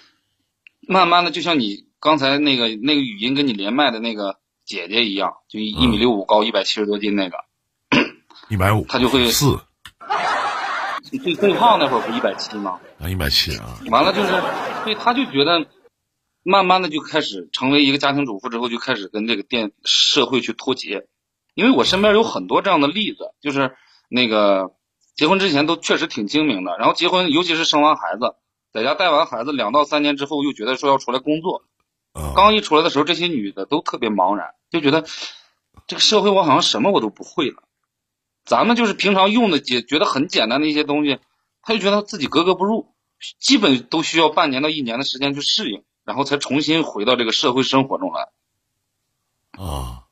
[0.88, 7.38] 慢慢的，就像你刚才那个那个语音跟你连麦的那个姐姐一样，就一米六五高，一百七十多斤那个，
[8.50, 9.60] 一百五，他就会四。
[11.18, 12.80] 最最胖那会儿不一百七吗？
[13.00, 13.80] 啊，一百七啊！
[13.90, 14.32] 完了就是，
[14.86, 15.66] 对，他就觉得，
[16.44, 21.08] 慢慢的就开始成为一个家庭主妇之后，就开始跟这个电社会去脱节。
[21.56, 23.76] 因为我身边有很多这样的例子，就是
[24.08, 24.72] 那个
[25.16, 28.36] 结婚之前都确实挺精明的，然后结婚，尤其是生完孩子，
[28.72, 31.64] 在家带完孩子两到三年之后，又觉得说要出来工作。
[32.36, 35.06] 刚一出来的时候，这些女的都特别茫然，就觉得
[35.88, 37.64] 这个社会我好像什么我都不会了。
[38.50, 41.20] 咱们就是平常用的解觉得很简单的一些东西，
[41.62, 42.88] 他就觉得自己格格不入，
[43.38, 48.30] 基本都需要半年到一年的时间去适应，然后才重新回到这个社会生活中来。
[49.64, 50.06] 啊，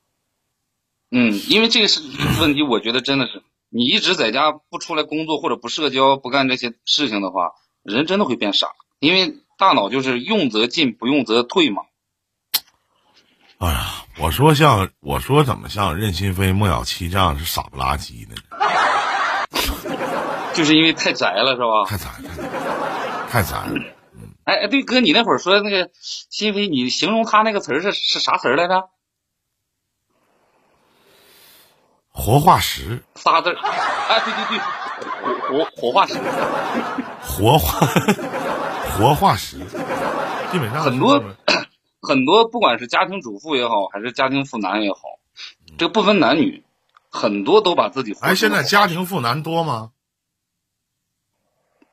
[1.10, 2.00] 嗯，因为这个是
[2.40, 8.68] 问题，我觉得真的是你一直在家不出来工作或者不社交不干这些事情的话，人真的会变傻，
[9.00, 11.82] 因为大脑就是用则进，不用则退嘛。
[13.58, 18.42] 哎呀，我说像我说怎么像任心飞、莫小七这样是傻不拉几的呢？
[20.54, 21.84] 就是因为太宅了，是吧？
[21.88, 22.06] 太宅，
[23.30, 23.72] 太宅了。
[24.14, 24.30] 嗯。
[24.44, 25.90] 哎哎，对哥，你那会儿说那个
[26.30, 28.88] 心飞，你形容他那个词儿是是啥词儿来着？
[32.10, 33.02] 活化石。
[33.16, 33.56] 仨字儿。
[33.56, 34.58] 哎，对对对，
[35.48, 36.14] 活活活化石。
[37.22, 37.86] 活化
[38.96, 39.58] 活化石，
[40.52, 41.20] 基本上很多。
[42.00, 45.00] 很多不管是家庭主妇也好，还是家庭妇男也好，
[45.76, 46.64] 这个不分男女，
[47.10, 49.90] 很多都把自己活哎，现在家庭妇男多吗？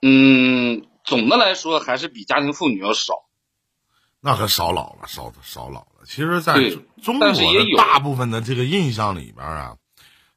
[0.02, 3.26] 嗯，总的来说还是比家庭妇女要少。
[4.22, 6.04] 那可少老了，少少老了。
[6.06, 6.54] 其实，在
[7.02, 7.32] 中中国
[7.78, 9.78] 大部分的这个印象里边啊，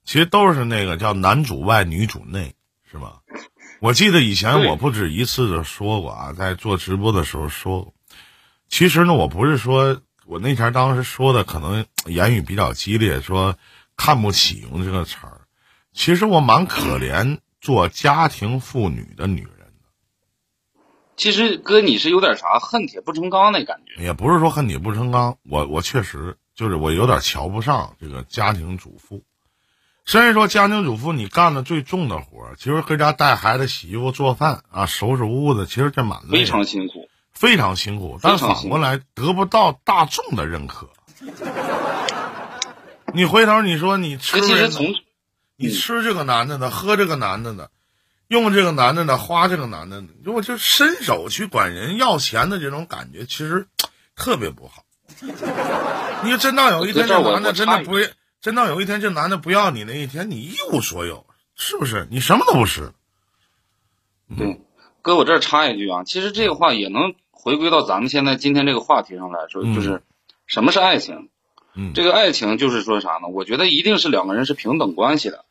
[0.04, 2.54] 其实都是那个叫男主外女主内，
[2.90, 3.20] 是吧？
[3.80, 7.94] 我记得以前我不止一次的说过啊，在做直播的时候说过。
[8.68, 13.56] 其实呢，我不是说我那天当时说的可能言语比较激烈，说
[13.96, 15.40] 看不起用这个词儿。
[15.92, 19.52] 其实我蛮可怜做家庭妇女的女人。
[21.16, 24.02] 其实哥，你是有点啥恨铁不成钢那感觉。
[24.02, 29.24] 也不是说恨铁不成钢，我我确实就是我有点瞧不上这个家庭主妇。
[30.04, 36.97] 虽然说家庭主妇你干的最重的活儿，其实搁家带孩子、洗衣服、做饭啊、收拾屋子，其实这蛮累非的，常辛苦。
[37.38, 38.18] 非常辛苦。
[38.20, 40.88] 但反过来得不到大众的认可。
[43.14, 44.40] 你回头你说你吃
[45.56, 47.70] 你吃这个男的的，喝这个男的的，
[48.28, 53.66] 用这个男的的，花这个男的的，如果就伸手去管人要钱的这种感觉，其实
[54.14, 54.84] 特别不好。
[56.24, 57.94] 你真到有一天这男的真的不，
[58.40, 62.06] 真到有一天这男的不要你那一天，你一无所有，是不是？
[62.10, 62.92] 你什么都不是。
[64.36, 64.60] 对，
[65.02, 70.02] 哥，我这儿插一句啊，其实这个话也能回归到咱们现在今天这个话题上来说，嗯就是
[70.46, 71.28] 什么是爱情？
[71.74, 73.28] 嗯这个爱情就是说啥呢？
[73.28, 75.44] 我觉得一定是两个人是平等关系的，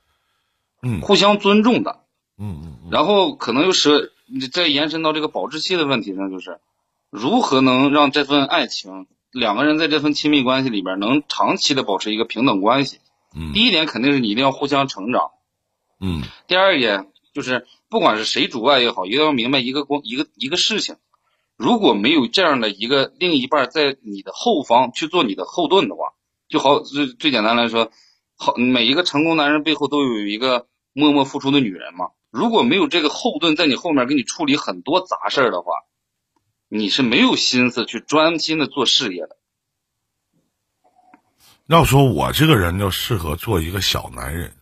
[0.81, 2.01] 嗯互相尊重的。
[2.37, 4.11] 嗯嗯嗯，然后可能又是
[4.51, 6.59] 再延伸到这个保质期的问题上，就是
[7.09, 12.99] 如何能让这份爱情两个人在这份亲密关系里边能长期的保持一个平等关系。
[13.33, 15.31] 嗯第一点肯定是你一定要互相成长，
[15.99, 20.95] 嗯第二点就是不管是谁主外也好，一定要明白一个光一个一个事情，
[21.57, 26.13] 如果没有这样的一个另一半在你的后方去做你的后盾的话，
[26.47, 27.91] 就好最最简单来说，
[28.35, 32.11] 好每一个成功男人背后都有一个默默付出的女人嘛。
[32.29, 35.71] 如果没有这个后盾在你后面给你处理很多杂事儿的话，
[36.69, 39.37] 你是没有心思去专心的做事业的。
[41.67, 44.53] 要说我这个人就适合做一个小男人，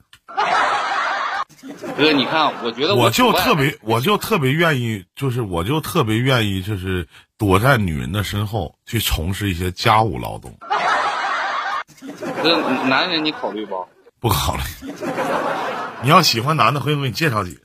[1.98, 7.08] 哥，你看，我觉得我就特别，我就特别愿意，就是我就特别愿意，就是
[7.38, 10.58] 躲在女人的身后去从事一些家务劳动，
[12.42, 13.86] 哥，男人你考虑不？
[14.20, 14.62] 不考虑。
[16.02, 17.62] 你要喜欢男的，回头给你介绍几个。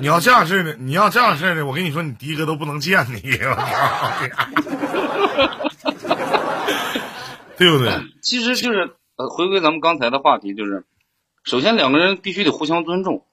[0.00, 3.20] 你要这样式的，你要这样式的，我跟你说，你第一个都不能见你，
[7.56, 7.92] 对不对？
[8.22, 10.84] 其实就是呃，回归咱们刚才的话题，就是
[11.44, 13.24] 首先两个人必须得互相尊重，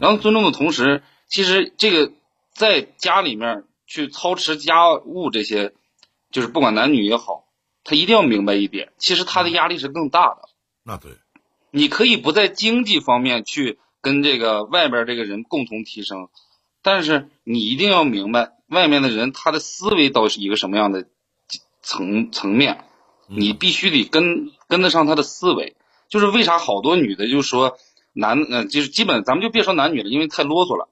[0.00, 2.12] 然后尊重的同时，其实这个
[2.52, 5.72] 在家里面去操持家务这些，
[6.30, 7.44] 就是不管男女也好，
[7.84, 10.48] 他一定要明白一点，其实他的压力是更大的。
[10.82, 11.12] 那对，
[11.70, 16.28] 你可以不在经济方面去跟这个外边这个人共同提升，
[16.82, 21.06] 但是你一定要明白外面的人他的思维到是一个什么样的
[21.82, 22.84] 层层面，
[23.28, 25.76] 你必须得跟跟得上他的思维。
[26.10, 27.78] 就是为啥好多女的就说
[28.12, 30.90] 男呃，就是基本咱们就别说男女了，因为太啰嗦了，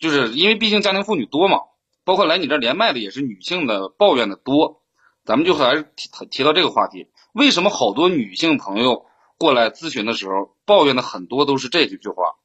[0.00, 1.58] 就是因为毕竟家庭妇女多嘛，
[2.04, 4.80] 包括来你这儿连麦的也是女性的抱怨的多，
[5.24, 9.06] 咱们就还是提提到这个话题，为什么好多女性朋友？
[9.36, 12.36] 过来咨询的时候，抱怨的很多都是这几句话。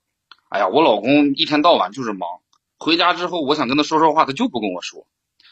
[0.49, 2.27] 哎呀，我老公一天到晚就是忙，
[2.79, 5.05] 回家之后我想跟他说说话，他就不跟我说，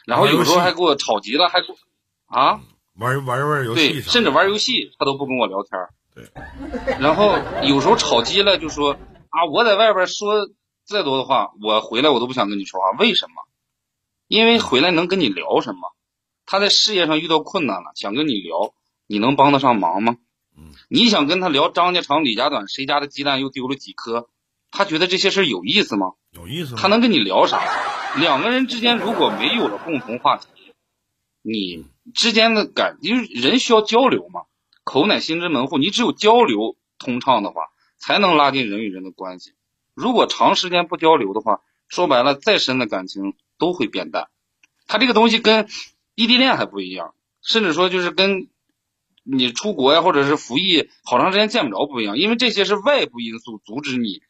[0.05, 1.77] 然后有时候还给我吵急了，还给我
[2.35, 2.59] 啊，
[2.95, 5.93] 玩玩玩游戏对，甚至玩游戏他都不跟我聊天儿。
[6.17, 8.93] 对，然后有时候吵急了就说
[9.29, 10.49] 啊，我在外边说
[10.83, 13.43] 再多的话，我回来我都不想跟你说话，为什么？
[14.27, 15.93] 因为回来能跟你聊什么？
[16.47, 18.73] 他在事业上遇到困难了，想跟你聊，
[19.05, 20.17] 你能帮得上忙吗？
[20.57, 24.27] 嗯你想跟他聊张家长李家短，谁家的鸡蛋又丢了几颗？
[24.71, 26.13] 他觉得这些事儿有意思吗？
[26.31, 26.79] 有意思吗？
[26.81, 27.61] 他能跟你聊啥？
[28.17, 30.47] 两个人之间如果没有了共同话题，
[31.43, 34.41] 你之间的感，因为人需要交流嘛，
[34.87, 37.63] 口乃心之门户，你只有交流通畅的话，
[37.97, 39.51] 才能拉近人与人的关系。
[39.93, 44.29] 如果长时间不交流的话，说白了，再深的感情都会变淡。
[44.87, 45.67] 他这个东西跟
[46.15, 48.47] 异地恋还不一样，甚至说就是跟
[49.25, 54.21] 你出国呀，或者是服役好长时间见不着不一样，因为这些是外部因素阻止你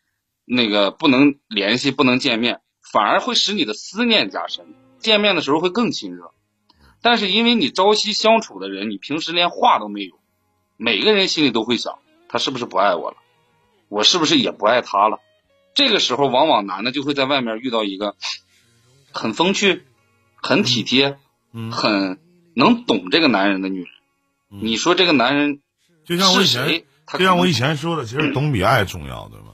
[0.44, 6.32] 那个不能联系、不能见面，反而会使你的思念加深，见面的时候会更亲热。
[7.04, 10.17] 但是因为你朝夕相处的人，你平时连话都没有，
[10.78, 13.18] 每个人心里都会想，他是不是不爱我了？
[13.90, 15.20] 我是不是也不爱他了？
[15.74, 18.16] 这个时候，往往男的就会在外面遇到一个
[19.12, 19.86] 很风趣、
[20.36, 21.18] 很体贴、
[21.54, 22.20] 嗯很
[22.54, 23.90] 能懂这个男人的女人。
[24.50, 25.60] 你说这个男人
[26.06, 26.84] 就像我以前，？
[27.14, 29.46] 就像我以前说的，其实懂比爱重要，对吧？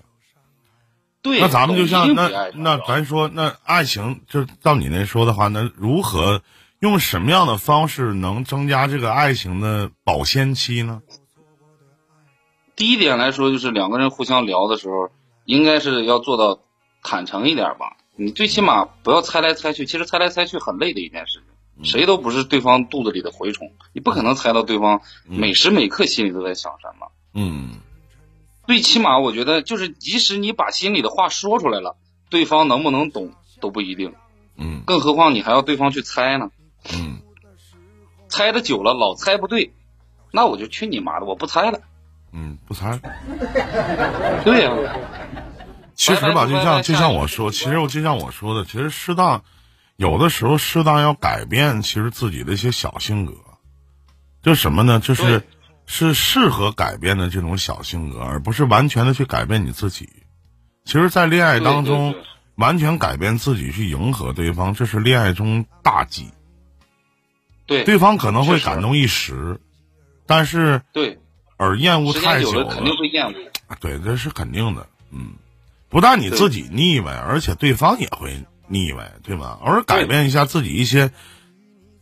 [1.21, 6.41] 对，那咱们就像那那咱说那爱情，就照你那说的话，那如何
[6.83, 11.01] 用什么样的方式能增加这个爱情的保鲜期呢？
[12.75, 15.09] 第一点来说，就是两个人互相聊的时候，
[15.45, 16.59] 应该是要做到
[17.01, 17.95] 坦诚一点吧。
[18.17, 21.41] 你最起码不要猜来猜去，其实猜来猜去很累的一件事
[21.77, 27.07] 情，谁都不是对方肚子里的蛔虫，你不可能猜到对方每时每刻心里都在想什么。
[27.33, 27.79] 嗯
[28.67, 31.95] 最起码我觉得，就是即使你把心里的话说出来了，
[32.29, 34.13] 对方能不能懂都不一定，
[34.57, 36.49] 嗯更何况你还要对方去猜呢。
[36.91, 37.21] 嗯
[38.27, 39.73] 猜的久了，老猜不对，
[40.31, 41.79] 那我就去你妈的，我不猜了。
[42.31, 42.99] 嗯，不猜。
[44.43, 44.71] 对呀、
[45.93, 49.43] 其实吧，就像就像我说，其实我就像我说的，其实适当
[49.97, 53.35] 有的时候适当要改变，其实自己的一些小性格，
[54.41, 54.99] 就什么呢？
[54.99, 55.43] 就是
[55.85, 60.09] 是适合改变的这种小性格，而不是完全的去改变你自己。
[60.85, 62.15] 其实，在恋爱当中，
[62.55, 66.31] 完全改变自己去迎合对方，这是恋爱中大忌。
[67.73, 69.59] 对对方可能会感动一时，
[70.27, 71.19] 但是对，
[71.57, 73.33] 而厌恶太久了肯定会厌恶。
[73.79, 74.87] 对，这是肯定的。
[75.11, 75.33] 嗯，
[75.89, 79.57] 不但你自己腻歪，而且对方也会腻歪，对吧？
[79.61, 81.11] 偶尔改变一下自己一些，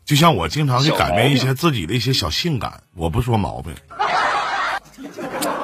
[0.05, 3.73] 就像我经常去改变一些自己的一些小性感，我不说毛病。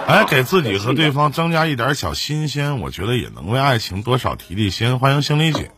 [0.07, 4.99] 哎，给自己和对方增加一点小新鲜，我觉得也能为爱情多少提提鲜。
[4.99, 5.71] 欢迎心理姐。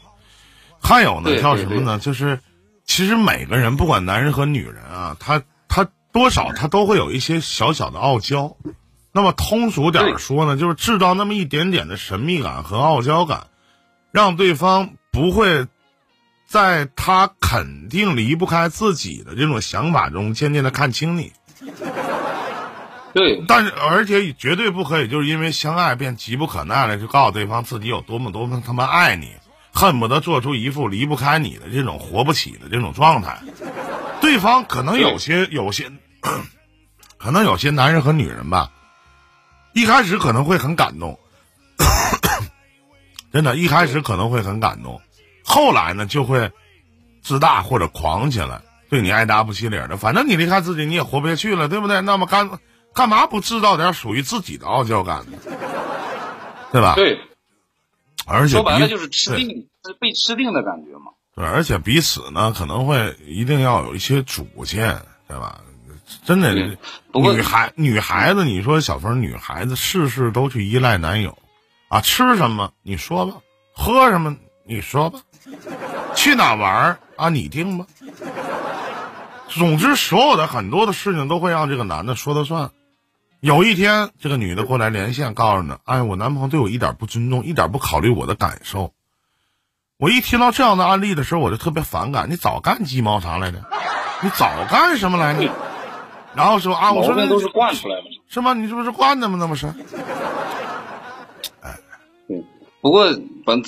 [0.82, 1.98] 还有呢，叫什么呢？
[1.98, 2.39] 就是
[2.89, 8.58] 其实每个人，不管男人和女人啊，他他多少他都会有一些小小的傲娇。
[9.12, 13.45] 那么通俗点儿说呢，就是制造那么一点点的神秘感和傲娇感，
[14.12, 15.67] 让对方不会
[16.47, 21.32] 在他肯定离不开自己的这种想法中，渐渐的看清你。
[23.13, 29.32] 对但是，而且绝对不可以，就是因为相爱便急不可耐了，就告诉对方自己有多么多么他妈爱你，
[29.74, 33.40] 恨不得做出一副离不开你的这种活不起的这种状态。
[34.22, 35.92] 对方可能有些有些，
[37.18, 38.72] 可能有些男人和女人吧，
[39.74, 41.18] 一开始可能会很感动，
[43.32, 45.02] 真的，一开始可能会很感动，
[45.46, 46.52] 后来呢就会
[47.22, 49.96] 自大或者狂起来，对你爱答不起理的。
[49.96, 52.02] 反正你离开自己你也活不下去了，对不对？
[52.02, 52.50] 那么干
[52.94, 55.38] 干嘛不制造点属于自己的傲娇感呢？
[56.74, 56.96] 对吧？
[56.96, 57.20] 对，
[58.30, 61.12] 而且说白了就是吃定，是被吃定的感觉嘛。
[61.36, 65.62] 对，而且彼此呢可能会一定要有一些主见，对吧？
[66.26, 66.78] 真的，
[67.12, 71.38] 不过女孩女孩子，你说小峰，女孩子事事都去依赖男友，
[71.88, 73.34] 啊，吃什么你说吧，
[73.74, 75.22] 喝什么你说吧，
[76.15, 77.86] 去哪玩啊你定吧。
[79.50, 82.72] 总之，所有的很多的事情都会让这个男的说了算。
[83.41, 88.91] 有一天，这个女的过来连线，告诉呢，哎，我男朋友对我一点不尊重，一点不考虑我的感受。
[89.97, 92.30] 我一听到这样的案例的时候，我就特别反感。
[92.30, 93.63] 你早干鸡毛啥来着？
[94.21, 95.49] 你早干什么来着？
[96.36, 98.04] 然后说啊，我说那都是惯出来的。
[98.28, 98.54] 是吗？
[98.54, 99.38] 你这不是惯的吗？
[99.39, 99.73] 那不是？
[102.82, 103.13] 不过
[103.45, 103.63] 本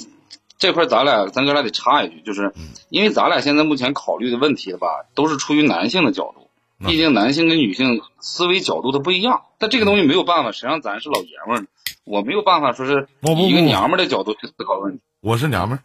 [0.58, 2.54] 这块咱俩咱哥俩得插一句，就是
[2.90, 9.44] 因为咱俩现在目前考虑的问题吧，都是出于男性的角度，嗯毕竟男性跟女性思维角度它不一样。
[9.58, 11.68] 但这个东西没有办法，谁让咱是老爷们儿呢？
[12.04, 15.02] 我没有办法说是一个娘们儿的角度去思考问题。
[15.20, 15.84] 我是娘们儿，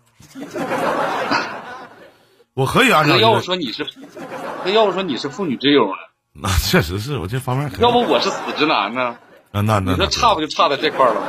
[2.55, 3.87] 我可以按照那要一个不说你是，
[4.65, 5.97] 那要不说你是妇女之友呢？
[6.33, 9.19] 那确实是我这方面要不我是死直男呢？
[9.51, 11.27] 那那那你说那差不就差在这块儿了吗？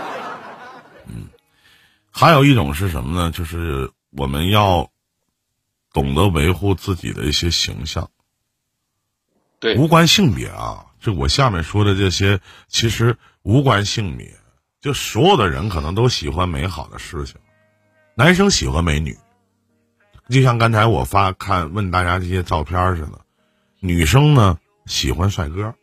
[2.11, 3.29] 还有一种是什么呢？
[3.31, 4.89] 就是我们要
[5.93, 8.09] 懂得维护自己的一些形象，
[9.59, 10.85] 对，无关性别啊。
[11.07, 14.29] 就我下面说的这些，其实无关性别，
[14.81, 17.37] 就所有的人可能都喜欢美好的事情。
[18.13, 19.17] 男生喜欢美女，
[20.27, 23.21] 就像刚才我发看问大家这些照片似的，
[23.79, 25.73] 女生呢喜欢帅哥，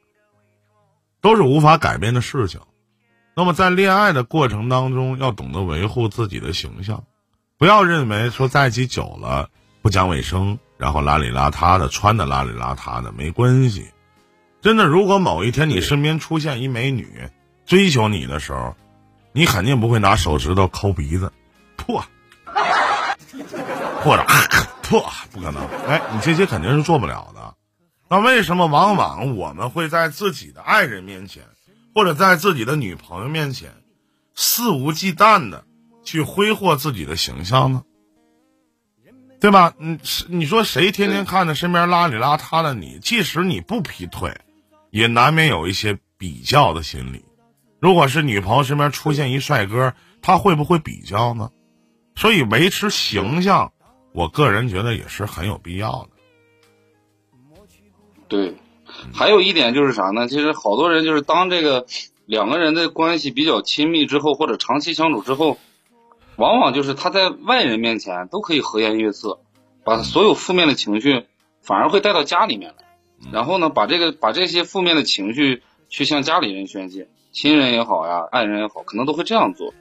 [1.23, 2.61] 都是无法改变的事情。
[3.35, 7.03] 那么在恋爱的过程当中，要懂得维护自己的形象，
[7.57, 9.49] 不要认为说在一起久了
[9.81, 13.87] 不讲卫生，然后邋里邋遢的，穿的邋里邋遢的，没关系。
[14.65, 17.29] 真的，如果某一天你身边出现一美女
[17.67, 18.75] 追求你的时候，
[19.33, 21.31] 你肯定不会拿手指头抠鼻子，
[21.77, 22.03] 破，
[24.01, 24.25] 或者
[24.83, 25.63] 破，不可能。
[25.87, 27.55] 哎，你这些肯定是做不了的。
[28.09, 31.43] 那为什么往往我们会在自己的爱人面前，
[31.95, 33.71] 或者在自己的女朋友面前，
[34.35, 35.67] 肆无忌惮的
[36.05, 37.83] 去挥霍自己的形象呢？
[39.41, 39.75] 对吧？
[39.77, 39.99] 你，
[40.29, 44.35] 你说谁天天看着身边邋里邋遢的你，即使你不劈腿，
[44.95, 47.25] 也难免有一些比较的心理。
[47.81, 49.93] 如果是女朋友身边出现一帅哥，
[50.23, 51.51] 他会不会比较呢？
[52.15, 53.73] 所以维持形象，
[54.13, 56.11] 我个人觉得也是很有必要的。
[58.29, 58.55] 对，
[59.13, 60.29] 还有一点就是啥呢？
[60.29, 61.87] 其实好多人就是当这个
[62.25, 65.59] 两个人的关系比较亲密之后，或者长期相处之后。
[66.37, 69.39] 往往就是他在外人面前都可以和颜悦色，
[69.85, 71.27] 把所有负面的情绪
[71.63, 72.84] 反而会带到家里面来，
[73.33, 79.73] 然后呢，把这个把这些负面的情绪去向家里人宣泄，亲人也好呀，爱人也好，可能都会这样做，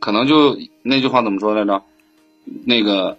[0.00, 1.82] 可能就那句话怎么说来着？
[2.64, 3.18] 那个，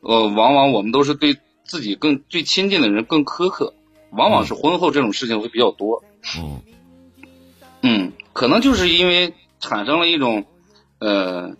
[0.00, 3.74] 呃，往往我们都是对自己更最亲近的人更苛刻，
[4.10, 6.02] 往往是婚后这种事情会比较多。
[6.38, 6.62] 嗯，
[7.82, 10.44] 嗯，可能就是因为产生了一种，
[10.98, 11.56] 呃。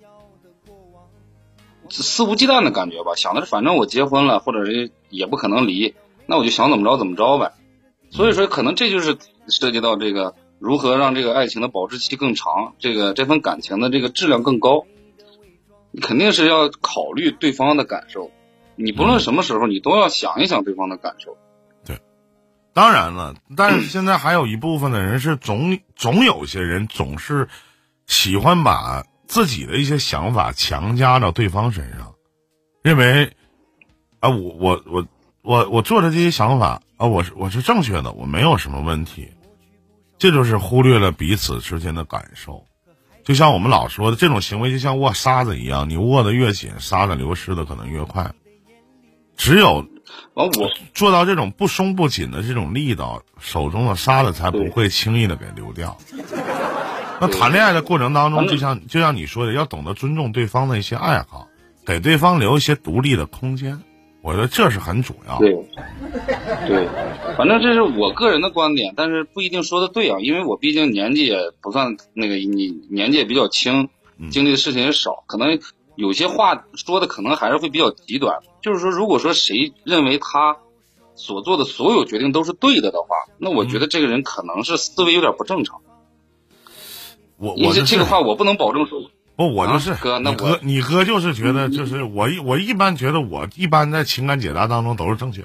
[1.91, 5.95] 肆无忌惮的感觉吧，想的是反正我结婚了，或者是也不可能离，
[6.29, 7.53] 那我就想怎么着怎么着呗。
[8.11, 9.17] 所以说，可能这就是
[9.49, 14.85] 涉及到这个如何让这个爱情的保质期更长，这个这份感情的这个质量更高。
[15.91, 18.31] 你肯定是要考虑对方的感受，
[18.77, 21.37] 你不论什么时候，你都要想一想对方的感受。
[21.85, 21.99] 对，
[22.75, 27.49] 当然了，但是现在还有一部分的人是总总有些人总是
[28.07, 29.05] 喜欢把。
[29.29, 32.15] 自己的一些想法强加到对方身上，
[32.83, 33.37] 认为
[34.21, 35.07] 啊，我我我
[35.49, 39.31] 我我做的这些想法啊，我是我是正确的，我没有什么问题，
[40.19, 42.67] 这就是忽略了彼此之间的感受。
[43.25, 48.31] 就像我们老说的，这种行为就像握沙子一样，你握得越紧，沙子流失的可能越快。
[49.39, 49.87] 只有
[50.35, 50.51] 我
[50.93, 55.97] 做到这种不松不紧的这种力道，手中的沙子才不会轻易的给流掉。
[57.23, 61.49] 那谈恋爱的过程当中，就像就像你说的，要懂得尊重对方的一些爱好，
[61.87, 63.81] 给对方留一些独立的空间，
[64.29, 65.39] 我觉得这是很主要。
[65.39, 65.55] 对，
[66.69, 66.87] 对，
[67.35, 73.89] 反正这是我个人的观点，但是不一定说的对啊，因为我毕竟年纪也不算那个，你年纪也比较轻，
[74.31, 75.59] 经历的事情也少，可能
[75.97, 78.41] 有些话说的可能还是会比较极端。
[78.61, 80.59] 就是说，如果说谁认为他
[81.15, 83.09] 所做的所有决定都是对的的话，
[83.39, 85.81] 那我觉得这个人可能是思维有点不正常。
[87.39, 95.43] 我我这个话我不能保证说，不我就是哥，那哥你哥就是觉得就是我一我一般觉得我一般在情感解答当中都是正确。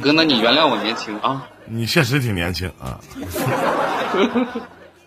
[0.00, 1.46] 哥，那你原谅我年轻啊。
[1.66, 2.98] 你确实挺年轻啊。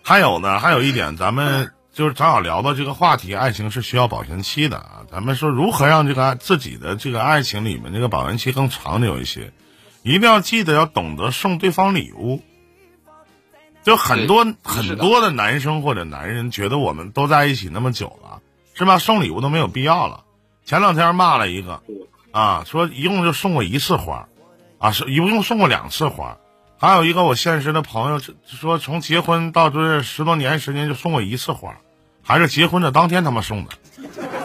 [0.04, 5.02] 还有呢，还有一点，咱们就是正好聊到这个话题，爱情是需要保鲜期的啊。
[5.10, 9.52] 咱们说如何让这个自己的这个爱情里面这个保鲜期更长久一些，
[10.04, 12.40] 一定要记得要懂得送对方礼物。
[13.82, 18.40] 就很多很多的男生或者男人觉得我们都在一起那么久了，
[18.74, 18.98] 是吧？
[18.98, 20.24] 送礼物都没有必要了。
[20.64, 21.82] 前两天骂了一个，
[22.30, 24.28] 啊，说一共就送过一次花，
[24.78, 26.38] 啊，是一共送过两次花。
[26.78, 31.76] 还有一个我现实的朋友说，从结婚到这十多年时间就送过一次花，
[32.22, 33.70] 还是结婚的当天他妈送的，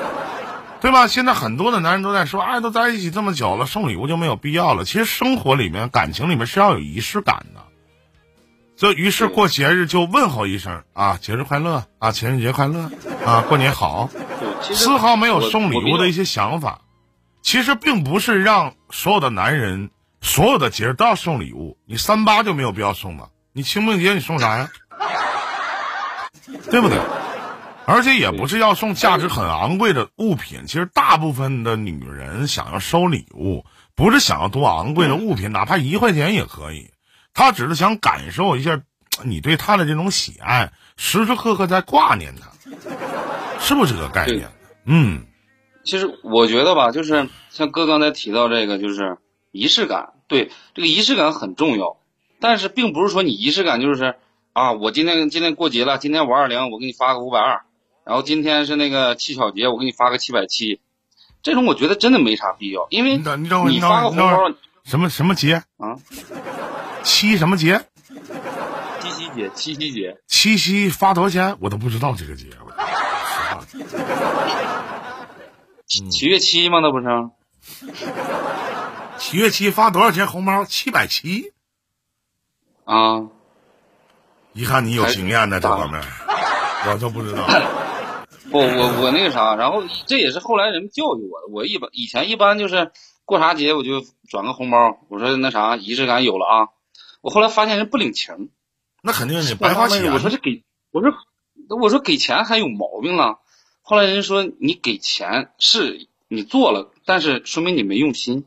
[0.82, 1.08] 对吧？
[1.08, 4.84] 现在很多的男人都在说，哎，都在一起这么久了，送礼物就没有必要了。
[4.84, 7.62] 其实生活里面、感情里面是要有仪式感的。
[8.78, 12.92] 这于是过节日就问候一声啊，节日快乐啊，情人节快乐
[13.26, 14.08] 啊，过年好，
[14.62, 16.82] 丝毫没有送礼物的一些想法。
[17.42, 19.90] 其实并不是让所有的男人
[20.22, 23.30] 所有的节日都要送礼物，你三八就没有必要送了？
[23.52, 24.70] 你清明节你送啥呀？
[26.70, 27.00] 对不对？
[27.88, 30.68] 而且也不是要送价值很昂贵的物品。
[30.68, 33.66] 其实大部分的女人想要收礼物，
[33.96, 36.92] 不是想要多昂贵的物品，哪怕一块钱也可以。
[37.38, 38.82] 他只是想感受一下
[39.24, 42.50] 你对他的这种喜爱，时时刻刻在挂念他，
[43.60, 44.50] 是不是这个概念？
[44.86, 45.24] 嗯，
[45.84, 49.18] 其实我觉得吧，就是像哥刚才提到这个，就是
[49.52, 50.14] 仪式感。
[50.28, 51.98] 对，这个仪式感很重要，
[52.40, 54.16] 但是并不是说你仪式感就是
[54.54, 57.62] 啊，我今天今天过节了，今天五二零，我给你发个五百二，
[58.04, 60.82] 然后今天是那个七巧节，我给你发个七百七，
[61.44, 64.52] 这种我觉得真的没啥必要，因为你发个红包，
[64.84, 65.98] 什么什么节啊？
[67.08, 67.86] 七什么节？
[69.00, 71.56] 七夕节，七夕节，七夕发多少钱？
[71.62, 72.48] 我都不知道这个节。
[75.88, 76.80] 七月七吗？
[76.82, 77.08] 那不是？
[79.18, 80.66] 七月七发多少钱红包？
[80.66, 81.54] 七百七。
[82.84, 83.24] 啊！
[84.52, 86.02] 一看你有经验呢，这方面，
[86.88, 87.48] 我都不知道。
[88.52, 91.48] 不，我我那个啥，然后这也是后来人们教育我的。
[91.52, 92.92] 我一般以前一般就是
[93.24, 96.68] 过啥节我就转个红包，我说那啥仪式感有了啊。
[97.22, 98.52] 我后来发现人不领情，
[99.02, 100.12] 那肯定是白花钱。
[100.12, 101.12] 我说这给，我说
[101.80, 103.40] 我说给钱还有毛病了。
[103.82, 108.46] 后来人说你给钱是你做了，但是说明你没用心。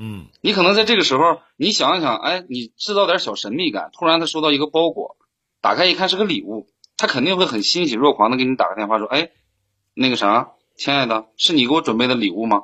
[0.00, 5.16] 嗯你可能在这个时候，你想一想，哎，你制造点小神秘感，突然他收到一个包裹，
[5.60, 9.30] 打开一看是个礼物，他肯定会很欣喜若狂的给你打个电话说，哎，
[9.94, 12.62] 那个啥，亲爱的，是你给我准备的礼物吗？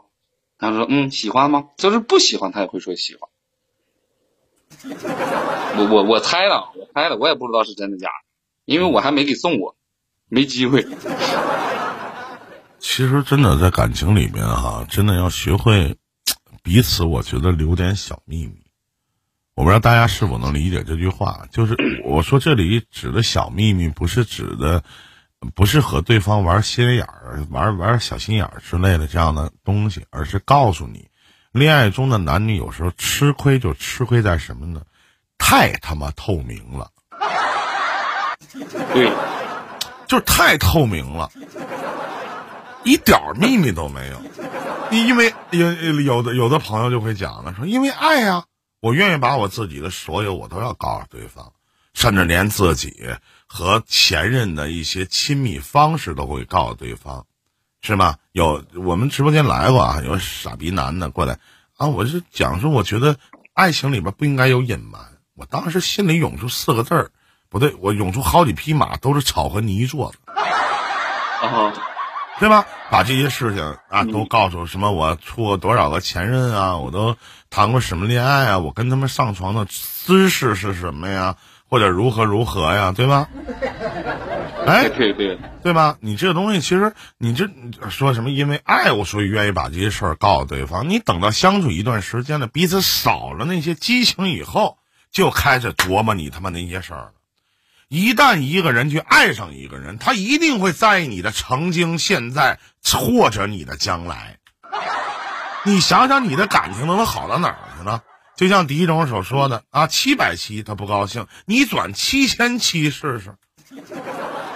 [0.56, 1.70] 他说，嗯，喜欢吗？
[1.76, 3.28] 就是不喜欢，他也会说喜欢。
[5.76, 8.24] 我我我猜的，我猜的，我也不知道是真的假的，
[8.64, 9.76] 因为我还没给送过，
[10.28, 10.86] 没机会。
[12.78, 15.96] 其实真的在感情里面哈，真的要学会
[16.62, 18.62] 彼此，我觉得留点小秘密。
[19.54, 21.74] 我不知道大家是否能理解这句话，就是
[22.04, 24.82] 我说这里指的小秘密，不是指的
[25.54, 31.08] 不是和对方玩心眼儿、玩玩小心眼儿之类的这样的东西，而是告诉你，
[31.54, 34.82] 恋爱中的男女有时候吃亏就吃亏在什么呢？
[35.38, 36.90] 太他妈透明了，
[38.92, 39.08] 对，
[40.08, 41.30] 就是太透明了，
[42.82, 44.20] 一点儿秘密都没有。
[44.90, 48.46] 你因为有有的有的朋友就会讲了，说因为爱呀、
[48.80, 51.52] 我愿意把我自己的所有我都要告诉对方，
[51.92, 53.06] 甚至连自己
[53.46, 57.26] 和前任的一些亲密方式都会告诉对方，
[57.86, 58.16] 是吗？
[58.32, 61.38] 有我们直播间来过啊，有傻逼男的过来
[61.76, 63.16] 啊，我是讲说，我觉得
[63.52, 65.02] 爱情里边不应该有隐瞒。
[65.36, 67.10] 我当时心里涌出四个字儿，
[67.50, 70.32] 不对，我涌出好几匹马，都是草和泥做的。
[70.32, 71.74] 啊，
[72.40, 72.64] 对吧？
[72.90, 74.90] 把这些事情啊都告诉什么？
[74.90, 76.78] 我处过多少个前任啊？
[76.78, 77.18] 我都
[77.50, 78.58] 谈过什么恋爱啊？
[78.60, 81.36] 我跟他们上床的姿势是什么呀？
[81.68, 82.92] 或者如何如何呀？
[82.92, 83.28] 对吧？
[84.66, 85.96] 哎， 对对，对吧？
[86.00, 87.48] 你这个东西其实你这
[87.90, 88.30] 说什么？
[88.30, 90.88] 因为爱，我所以愿意把这些事儿告诉对方。
[90.88, 94.78] 你等到相处一段时间了，彼此少了那些激情以后，
[95.12, 97.12] 就开始琢磨你他妈那些事儿了。
[97.88, 104.38] 一旦一个人去爱上一个人，他一定会在意你的曾经、现在或者你的将来。
[105.64, 108.02] 你想想，你的感情能好到哪儿去呢？
[108.36, 113.34] 就像第一种所说的啊，七百七他不高兴，你转七千七试试。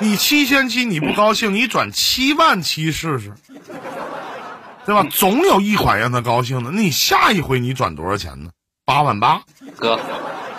[0.01, 3.32] 你七千七你不高兴，你转七万七试试，
[4.86, 5.07] 对吧？
[5.11, 6.70] 总有一款让他高兴的。
[6.70, 8.51] 那你下一回你转多少钱呢？
[8.84, 9.42] 八万八、
[9.76, 9.99] 哥，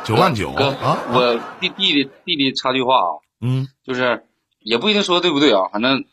[0.03, 0.99] 九万九哥，啊？
[1.11, 3.09] 我弟弟弟弟弟插句话啊，
[3.41, 4.25] 嗯就是
[4.59, 6.03] 也不一定说的对不对啊，反正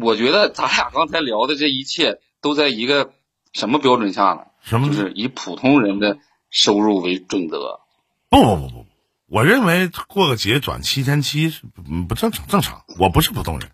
[0.00, 3.12] 我觉得咱俩刚才聊的这一切都在一个
[3.54, 4.40] 什么标准下呢？
[4.60, 6.18] 什么就是以普通人的
[6.50, 7.80] 收入为准则。
[8.28, 8.86] 不不不不，
[9.30, 12.82] 我认为过个节转七千七是不不正常正常。
[12.98, 13.70] 我不是普通人，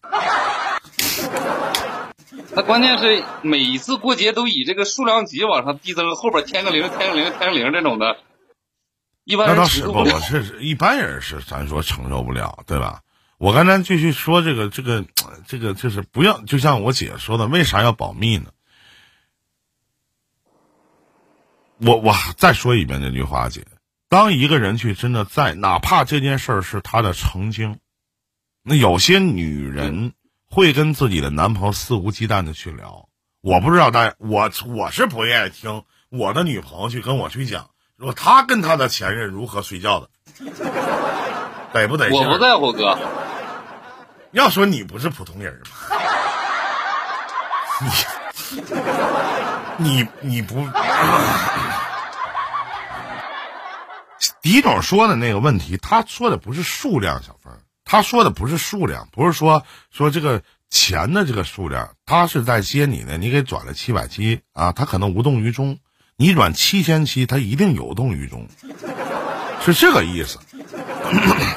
[2.56, 8.16] 那关键是每一次过节都以这个数量级往上递增，后边添个零、添个零、添个零这种的，
[9.22, 13.02] 一般那人倒是不，我是是一般人是咱说承受不了，对吧？
[13.38, 15.04] 我刚才继续说这个这个
[15.46, 18.50] 这个就是不要，就像我姐说的，为啥要保密呢？
[21.78, 23.64] 我我再说一遍这句话，姐，
[24.14, 27.80] 当一个人去真的在，哪怕这件事儿是他的曾经，
[28.62, 30.12] 那有些女人
[30.48, 33.08] 会跟自己的男朋友肆无忌惮的去聊。
[33.40, 40.08] 我不知道大家，我我是不愿意听我的女朋友去跟我去讲，说她跟她的前任如何睡觉的，
[41.74, 42.08] 得不得？
[42.12, 42.96] 我不在乎哥，
[44.30, 45.66] 要说你不是普通人吗
[49.76, 50.64] 你你你不，
[54.42, 57.52] 狄总说的那个问题，他说的不是数量，小峰，
[57.84, 65.78] 他说的不是数量，不是说说这个钱的这个数量，他是在接你的，你给转了七百七啊，他可能无动于衷，
[66.16, 68.46] 你转七千七，他一定有动于衷，
[69.60, 70.38] 是这个意思，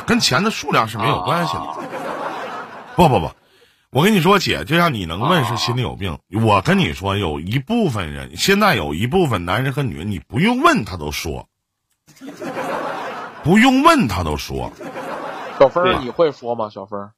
[0.05, 1.59] 跟钱的数量是没有关系的。
[1.59, 1.77] 啊
[2.97, 3.31] 不不不，
[3.91, 6.17] 我跟你说，姐，就像你能问是心里有病。
[6.43, 11.47] 我跟你说，有一部分人，现在有一部分男人和女人，你不用问他都说，
[13.43, 14.71] 不用问他都说
[15.59, 16.69] 小峰你会说吗？
[16.69, 17.11] 小峰，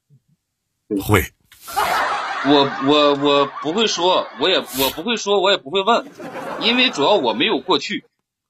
[1.03, 1.23] 会。
[2.45, 6.09] 我我我不会说，我也我不会说，我也不会问，
[6.61, 8.05] 因为主要我没有过去，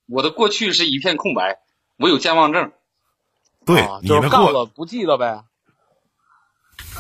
[0.08, 1.58] 我的过去是一片空白，
[1.98, 2.72] 我有健忘症。
[3.66, 5.44] 对、啊，你就是干的过，了不记得呗。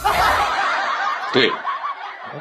[1.32, 1.52] 对，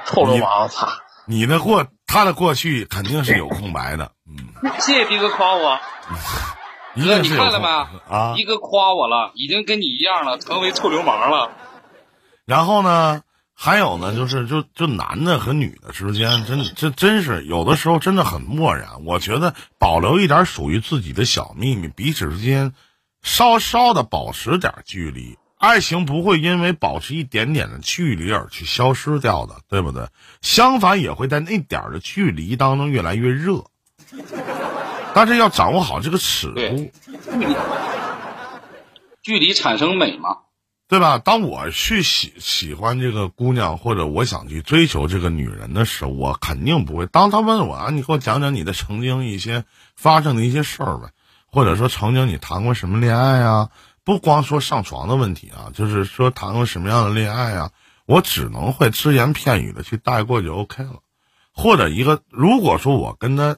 [0.07, 0.89] 臭流氓，操！
[1.27, 4.49] 你的过，他的过去肯定是有空白的，嗯，
[4.81, 6.15] 谢谢逼哥夸我，一
[6.99, 7.67] 哥你看了没？
[8.15, 8.45] 啊一。
[8.49, 11.51] 哥夸我了，已经跟你一样了，成为臭流氓了。
[12.47, 13.21] 然后呢，
[13.55, 19.05] 还有呢，就是就就男的和女的之间，真这真是有的时候真的很漠然。
[19.05, 22.73] 我觉得保留一点属于自己的小秘密，彼此之间
[23.21, 30.09] 稍稍的保持点距离，爱情不会因为保持一点点的距离而去消失掉的，对不对？
[30.41, 33.67] 相反，也会在那点儿的距离当中越来越热。
[35.19, 36.93] 但是要掌握好这个尺度，
[39.21, 40.37] 距离产生美嘛。
[40.87, 41.19] 对吧？
[41.19, 47.07] 当我去喜喜欢这个姑娘，或者我想去追求这个女人的时候，我肯定不会。
[47.07, 49.65] 当他问我啊，你给我讲讲你的曾经一些
[49.97, 51.11] 发生的一些事儿呗，
[51.49, 53.71] 或者说曾经你谈过什么恋爱啊？
[54.05, 57.73] 不光说上床的问题啊，就是说谈过什么样的恋爱啊？
[58.07, 61.01] 我只能会只言片语的去带过就 OK 了。
[61.53, 63.57] 或者一个，如果说我跟她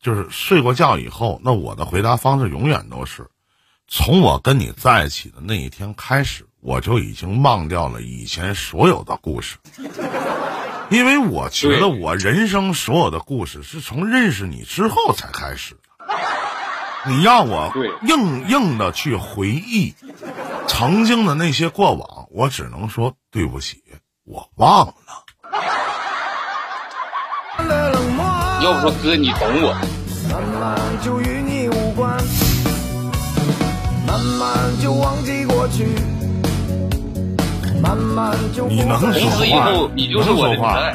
[0.00, 3.28] 就是睡过觉以后，那我的回答方式永远都是。
[3.86, 9.58] 从我跟你在一起的那一天开始，我就已经忘掉了以前所有的故事，
[10.90, 15.80] 因为我觉得我人生所有的故事是从认识你之后才开始的。
[17.06, 17.72] 你让我
[18.02, 19.94] 硬硬的去回忆
[20.68, 23.82] 曾经的那些过往，我只能说对不起，
[24.24, 24.94] 我忘了。
[28.62, 29.74] 要不说哥，你懂我。
[30.30, 32.14] 慢慢就与你无关，
[34.06, 35.86] 慢慢就忘记过去，
[37.80, 40.92] 慢慢就你能不再从此以后，你就是我的真爱。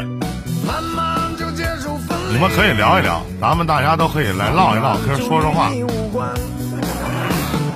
[0.64, 2.34] 慢慢就结束分离。
[2.34, 5.74] 你们可以聊一聊，咱们大家都可以来唠一唠嗑，说说话就。
[5.74, 6.38] 与你无关啊，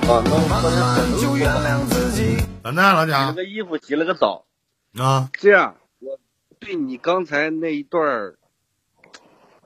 [0.06, 2.36] 那慢慢就原谅自己。
[2.62, 4.44] 怎的，老洗了贾个衣服，洗了个澡。
[4.96, 5.28] 啊？
[5.32, 6.16] 这样，我
[6.60, 8.36] 对你刚才那一段儿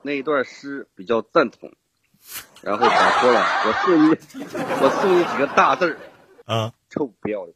[0.05, 1.73] 那一段诗比较赞同。
[2.61, 3.43] 然后咋说了？
[3.65, 4.15] 我送你，
[4.81, 5.97] 我送你几个大字儿：
[6.45, 7.55] 啊，臭不要脸。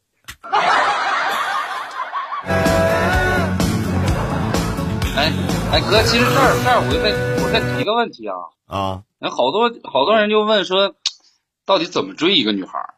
[5.16, 5.32] 哎
[5.72, 7.12] 哎，哥，其实这儿这儿我再
[7.44, 8.36] 我再提个问题啊，
[8.66, 10.96] 啊，人好多好多人就问说，
[11.66, 12.96] 到底怎么追一个女孩儿？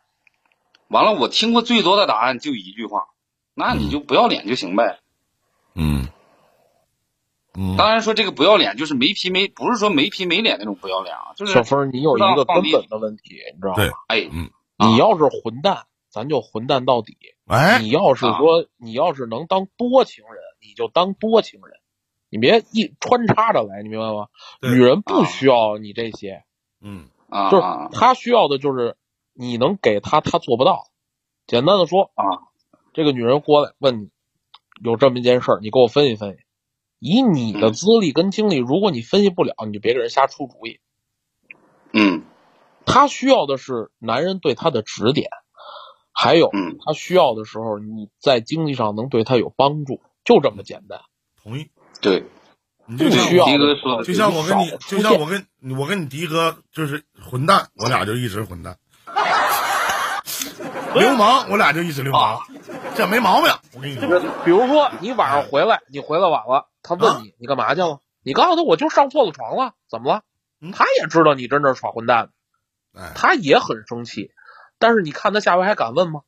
[0.87, 3.07] 完了，我听过最多的答案就一句话，
[3.53, 4.99] 那你就不要脸就行呗。
[5.75, 6.07] 嗯，
[7.57, 13.93] 嗯，当然说这个不要脸就是没皮没，不是说没皮没脸那种不要脸啊，就是小峰，你有一个根本的问题，你知道对吗？
[14.07, 14.29] 哎，
[14.77, 17.17] 你要是混蛋，咱就混蛋到底。
[17.47, 21.79] 哎，你要是说你要是能当多情人，你就当多情人，
[22.29, 24.27] 你别一穿插着来，你明白吗？
[24.61, 26.43] 女人不需要你这些，
[26.79, 27.09] 嗯
[27.51, 28.95] 就是啊啊她需要的就是
[29.33, 30.85] 你能给她，她做不到。
[31.47, 32.47] 简单的说啊，
[32.93, 34.09] 这个女人过来问你
[34.83, 36.37] 有这么一件事儿，你给我分析分析。
[37.03, 40.79] 以你的嗯资历跟经历，如果你分析不了，你就别给人瞎出主意。
[41.93, 42.21] 嗯
[42.85, 45.27] 他需要的是男人对他的指点，
[46.13, 51.01] 还有嗯她需要的时候你在经济上能对他有帮助，就这么简单。
[51.41, 51.71] 同意。
[52.01, 52.23] 对，
[52.85, 55.47] 你就像不需要迪哥说的就像我跟你就像我跟
[55.79, 58.77] 我跟你迪哥就是混蛋，我俩就一直混蛋。
[60.93, 62.37] 流氓，我俩就一直流氓，
[62.95, 63.51] 这没毛病。
[63.73, 70.23] 我跟你说，比如说你晚上回来，你回来晚了，他问你你干嘛去了，你告诉他我就上错了床了，怎么了
[70.59, 70.71] 嗯？
[70.71, 72.31] 他也知道你真这耍混蛋，
[72.93, 74.31] 哎，他也很生气，
[74.77, 76.21] 但是你看他下回还敢问吗？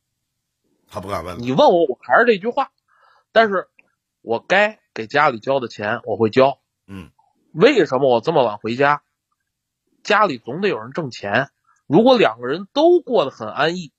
[0.90, 1.38] 他不敢问。
[1.40, 2.70] 你问我，我还是这句话，
[3.32, 3.68] 但是
[4.22, 6.58] 我该给家里交的钱我会交。
[6.86, 7.10] 嗯，
[7.52, 9.02] 为什么我这么晚回家？
[10.02, 11.48] 家里总得有人挣钱。
[11.86, 13.92] 如果两个人都过得很安逸，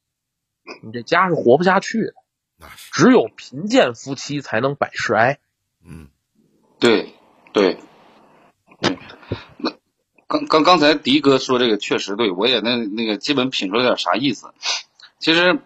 [0.84, 2.14] 你这家是活不下去的。
[2.92, 5.40] 只有贫贱夫妻才能百事哀。
[5.86, 6.08] 嗯
[6.80, 7.14] 对
[7.54, 7.78] 对
[8.82, 8.98] 对，
[9.58, 9.72] 那
[10.28, 14.48] 刚刚刚才迪哥说这个确实对，我也那那个基本品出来点啥意思。
[15.20, 15.60] 其实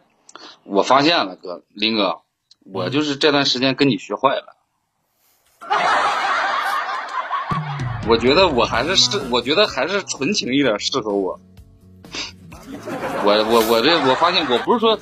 [0.64, 2.22] 我发现了，哥林哥，
[2.64, 4.56] 我就是这段时间跟你学坏了。
[8.08, 11.40] 我觉得我还是适，我觉得还是纯情一点适合我。
[13.24, 14.98] 我我我这我发现我不是说，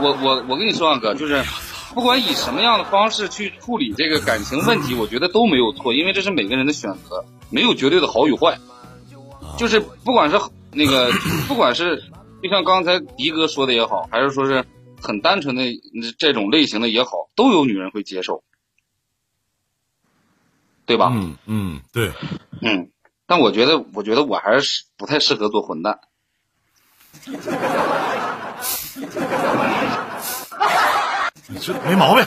[0.00, 1.44] 我我我跟你说啊哥，就是
[1.94, 8.58] 不管以什么样的方式去处理这个感情问题，我觉得都没有错，因为这是每个人的选择，没有绝对的好与坏。
[9.58, 10.40] 就是不管是
[10.72, 11.10] 那个，
[11.46, 12.02] 不管是
[12.42, 14.64] 就像刚才迪哥说的也好，还是说是
[15.02, 15.64] 很单纯的
[16.18, 18.42] 这种类型的也好，都有女人会接受，
[20.86, 21.10] 对吧？
[21.12, 22.12] 嗯嗯，对，
[22.62, 22.90] 嗯，
[23.26, 26.00] 但我觉得，我觉得我还是不太适合做混蛋。
[31.46, 32.26] 你这没毛病。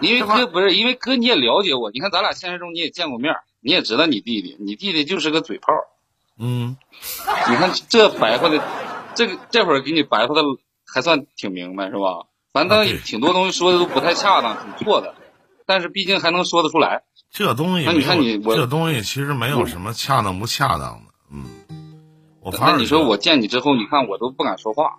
[0.00, 5.72] 因为哥不是，因为哥你也了解我，你看咱俩现实中你也见过面，你也知道你弟弟，你弟弟就是个嘴炮。
[6.38, 6.76] 嗯，
[7.48, 8.60] 你看这白话的，
[9.14, 10.42] 这个这会儿给你白话的
[10.84, 12.26] 还算挺明白是吧？
[12.52, 15.14] 反正挺多东西说的都不太恰当，挺错的，
[15.64, 17.02] 但是毕竟还能说得出来。
[17.30, 21.12] 这东西那你看你我这东西其实没有什么恰当不恰当的。
[21.30, 21.46] 嗯，
[22.42, 24.98] 我反而你说我见你之后，你看我都不敢说话，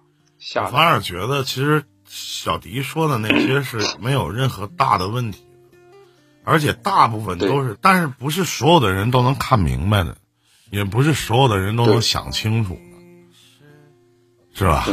[0.71, 5.77] 反而觉得，其实小迪说的那些是 没有任何大的问题的，
[6.43, 10.15] 而且大部分都是，但是不是所有的人都能看明白的，
[10.71, 12.81] 也不是所有的人都能想清楚的，
[14.53, 14.85] 是吧？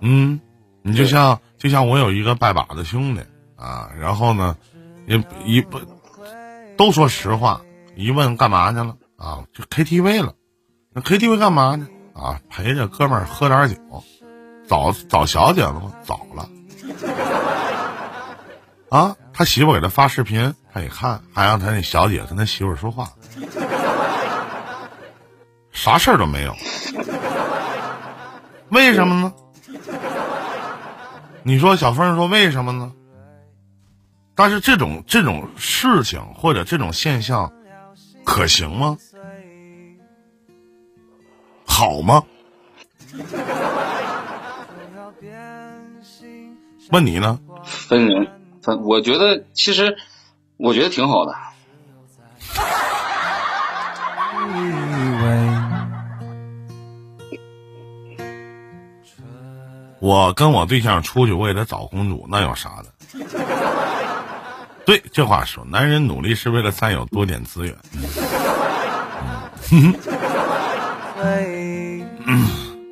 [0.00, 0.40] 嗯，
[0.82, 3.22] 你就像就像我有一个拜把子兄弟
[3.56, 4.56] 啊，然后呢，
[5.06, 5.80] 也一不
[6.76, 7.62] 都说实话，
[7.96, 9.44] 一问干嘛去了啊？
[9.54, 10.34] 就 KTV 了，
[10.94, 11.88] 那 KTV 干嘛呢？
[12.14, 13.74] 啊，陪着哥们儿喝点酒，
[14.68, 15.92] 找找小姐了吗？
[16.04, 16.48] 找了。
[18.90, 23.10] 啊，他媳妇给他发视频，他一看，还让他那小姐跟他媳妇说话，
[25.72, 26.54] 啥事儿都没有。
[28.68, 29.32] 为什么呢？
[31.42, 32.92] 你说小凤说为什么呢？
[34.36, 37.52] 但是这种这种事情或者这种现象
[38.24, 38.96] 可行吗？
[41.76, 42.22] 好吗？
[46.92, 47.40] 问你呢？
[47.64, 48.28] 分人
[48.62, 49.96] 分，我觉得其实
[50.56, 51.34] 我觉得挺好的。
[59.98, 62.92] 我跟我对象出去，我也得找公主，那有啥的？
[64.86, 67.76] 对，这话说，男人努力是为了占有多点资源。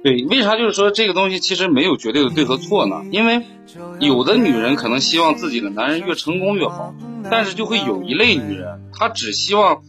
[0.02, 3.04] 对，为啥就是说这个东西其实没有绝对的对和错呢？
[3.10, 3.46] 因为
[4.00, 6.92] 有的女人可能希望自己的男人越成功越好，
[7.30, 9.82] 但是就会有一类女人，她只希望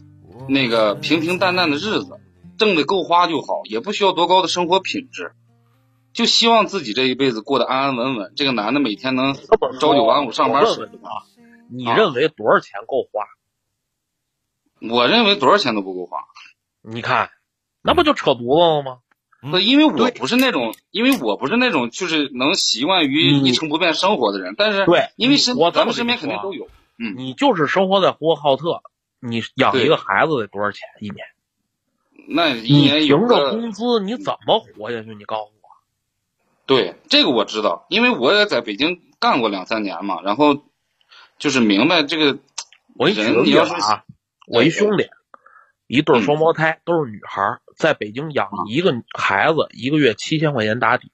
[0.48, 2.20] 那个平平淡淡的日子，
[2.56, 5.32] 挣的够花就好，也不需要多高的生活品质，
[6.12, 8.32] 就希望自己这一辈子过得安安稳稳。
[8.36, 11.00] 这个男的每天能朝九晚五上班是我问问
[11.70, 13.26] 你啊，你认为多少钱够花？
[14.88, 16.18] 我认为多少钱都不够花。
[16.82, 17.30] 你看，
[17.86, 18.98] 那不就扯犊子了吗？
[19.42, 24.54] 不，因为我不是那种，因为我不是那种就是能习惯于一成不变生活的人。
[24.56, 26.66] 但是对因为身我咱们身边肯定都有。
[26.98, 28.80] 嗯，你就是生活在呼和浩特，
[29.20, 31.26] 你养一个孩子得多少钱一年？
[32.26, 35.14] 那一你年有凭着个工资你怎么活下去？
[35.14, 35.68] 你告诉我。
[36.64, 40.64] 对这个我知道，因为我也在北京干过两三年嘛，然后
[41.38, 42.38] 就是明白这个
[42.96, 44.04] 我一你举人个例子你要是啊，
[44.46, 45.06] 我一兄弟，
[45.94, 51.12] 一对双胞胎，都是女孩，在北京养一个孩子，一个月七千块钱打底，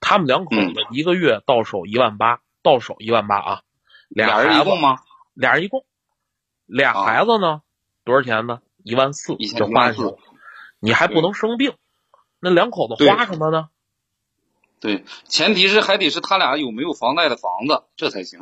[0.00, 3.62] 他们两口子一个月到手一万八，到手一万八啊，
[4.08, 5.00] 俩俩人一共吗？
[5.34, 5.84] 俩人一共，
[6.64, 7.60] 俩啊孩子呢，
[8.04, 8.60] 多少钱呢？
[8.82, 10.22] 一万四，一千这一万四花下去，
[10.80, 11.74] 你还不能生病，
[12.40, 13.68] 那两口子花什么呢？
[14.80, 18.40] 对，前提是还得是他俩有没有房贷的房子，这才行。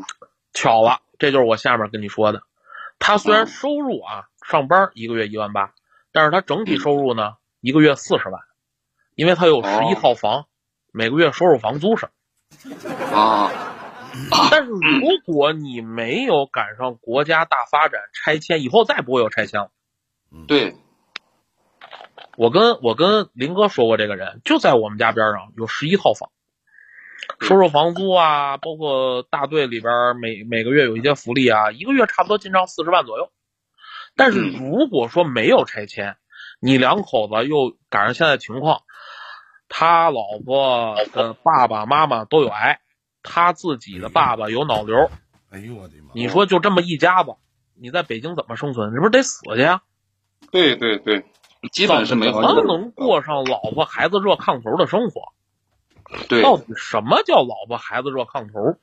[0.53, 2.43] 巧了，这就是我下面跟你说的。
[3.01, 5.73] 他虽然嗯收入啊，上班一个月一万八，
[6.13, 8.43] 但是他整体收入呢，一个月四十万，
[9.15, 10.47] 因为他有十一哦套房，
[10.93, 12.13] 每个月收入房租什么。
[13.17, 13.51] 啊，
[14.51, 19.71] 但是如果你没有赶上国家大发展拆迁，以后再不会有拆迁了。
[20.47, 20.77] 对，
[22.37, 26.31] 我跟我跟林哥说过，这个人就在我们家边上有十一套房，
[27.41, 33.31] 收入房租啊，包括大队里边每每个月有一些福利啊，一个月差不多进账四十万左右。
[34.17, 36.17] 但是嗯如果说没有拆迁，
[36.61, 38.83] 你两口子又赶上现在情况，
[39.69, 42.81] 他老婆的爸爸妈妈都有癌，
[43.23, 45.11] 他自己的爸爸有脑瘤，
[45.51, 46.11] 哎呦我的妈！
[46.15, 47.35] 你说就这么一家子，
[47.81, 48.95] 你在北京怎么生存？
[48.95, 49.83] 你不是得死去呀？
[50.51, 51.25] 对对对，
[51.73, 55.33] 基本是没怎法么能过上老婆孩子热炕头的生活？
[56.29, 58.79] 对到底什么叫老婆孩子热炕头？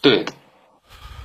[0.00, 0.24] 对，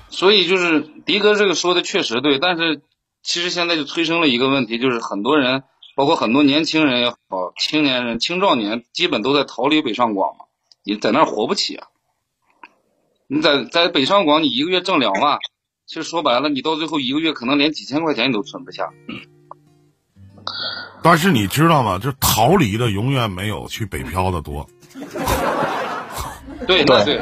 [0.10, 2.82] 所以就是迪哥这个说的确实对，但是
[3.28, 5.64] 其实现在就催生了一个问题，就是很多人，
[5.98, 7.18] 包括很多年轻人也好，
[7.60, 10.46] 青年人、青壮年，基本都在逃离北上广嘛，
[10.86, 11.88] 你在那儿活不起啊。
[13.28, 15.40] 你在在北上广，你一个月挣两万，
[15.86, 18.90] 其实说白了，你到最后一个月可能连几千块钱你都存不下。
[21.04, 22.00] 但是你知道吗？
[22.00, 24.66] 就逃离的永远没有去北漂的多。
[26.66, 27.20] 对，对对，对，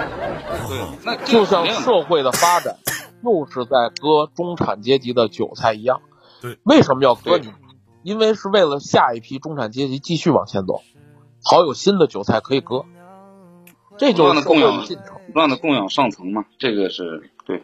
[1.04, 2.78] 那就像社会的发展，
[3.26, 6.02] 就是在割中产阶级的韭菜一样。
[6.42, 7.54] 对，为什么要割对你？
[8.04, 10.82] 因为是为了下一批中产阶级继续往前走，
[11.44, 12.86] 好有新的韭菜可以割。
[13.98, 15.18] 这就是供养进程。
[15.26, 17.64] 不断的供养上层嘛，这个是对。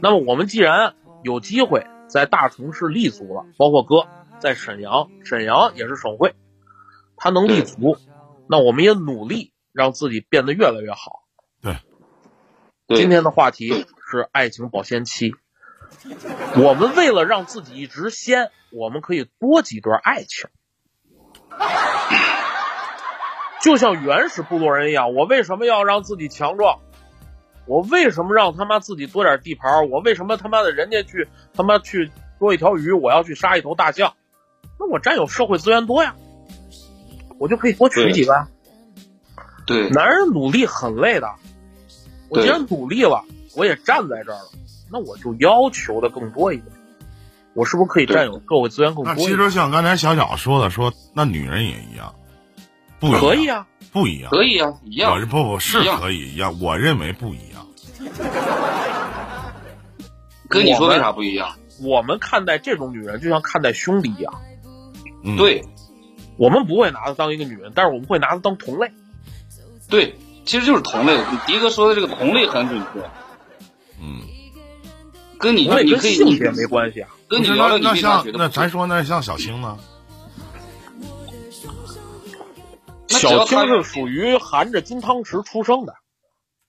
[0.00, 4.06] 那么我们既然有机会在大城市立足了，包括哥
[4.38, 6.34] 在沈阳，沈阳也是省会，
[7.16, 7.96] 他能立足，
[8.48, 11.21] 那我们也努力让自己变得越来越好。
[12.92, 15.32] 对今天的话题是爱情保鲜期。
[16.56, 20.50] 我们为了让自己一直鲜，我们可以多几段爱情。
[23.62, 26.80] 就像原始部落人一样，我为什么要让自己强壮？
[27.66, 29.88] 我为什么让他妈自己多点地盘？
[29.88, 34.14] 我为什么他妈的人家去他妈去捉一条鱼，我要去杀一头大象？
[34.78, 36.14] 那我占有社会资源多呀，
[37.38, 38.48] 我就可以多娶几个呀。
[39.64, 41.36] 对男人努力很累的，
[42.32, 43.24] 我既然努力了，
[43.54, 44.50] 我也站在这儿了，
[44.90, 46.66] 那我就要求的更多一点。
[47.54, 49.50] 我是不是可以占有社会资源更那其多一点？
[49.50, 52.14] 实像刚才小小说的说，那女人也一样，
[52.98, 54.30] 不样可以啊，不一样。
[54.30, 55.26] 可以啊，一样我是。
[55.26, 57.66] 不不是可以一样，我认为不一样。
[60.48, 61.54] 跟你说为啥不一样？
[61.82, 64.32] 我们看待这种女人就像看待兄弟一样，
[65.24, 65.62] 嗯，对
[66.38, 68.90] 我们不会拿她当一个女人，但是我们会拿她当同类。
[69.88, 71.18] 对，其实就是同类。
[71.46, 73.00] 迪哥说的这个同类很准确，
[74.00, 74.22] 嗯，
[75.38, 77.10] 跟你你可以性别没关系啊。
[77.28, 79.78] 跟你聊聊你那那像那咱说那像小青呢？
[83.08, 85.94] 小青是属于含着金汤匙出生的，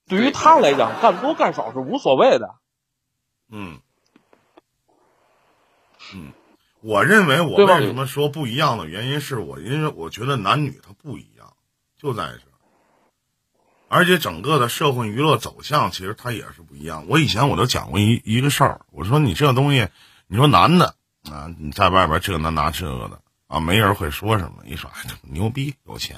[0.06, 2.54] 对于他来讲，干多干少是无所谓的。
[3.50, 3.80] 嗯
[6.14, 6.32] 嗯，
[6.80, 11.54] 我认为我为什么说不一样的原因是我因为我觉得男女他不一样，
[11.98, 12.53] 就在这儿。
[13.94, 17.04] 而且整个的社会娱乐走向其实它也是不一样。
[17.08, 19.86] 我以前我都讲过一一个事儿，我说你这东西，
[20.26, 20.96] 你说男的
[21.30, 26.16] 啊，你在外边这那那这个的啊，没人会说什么，一说哎牛逼有钱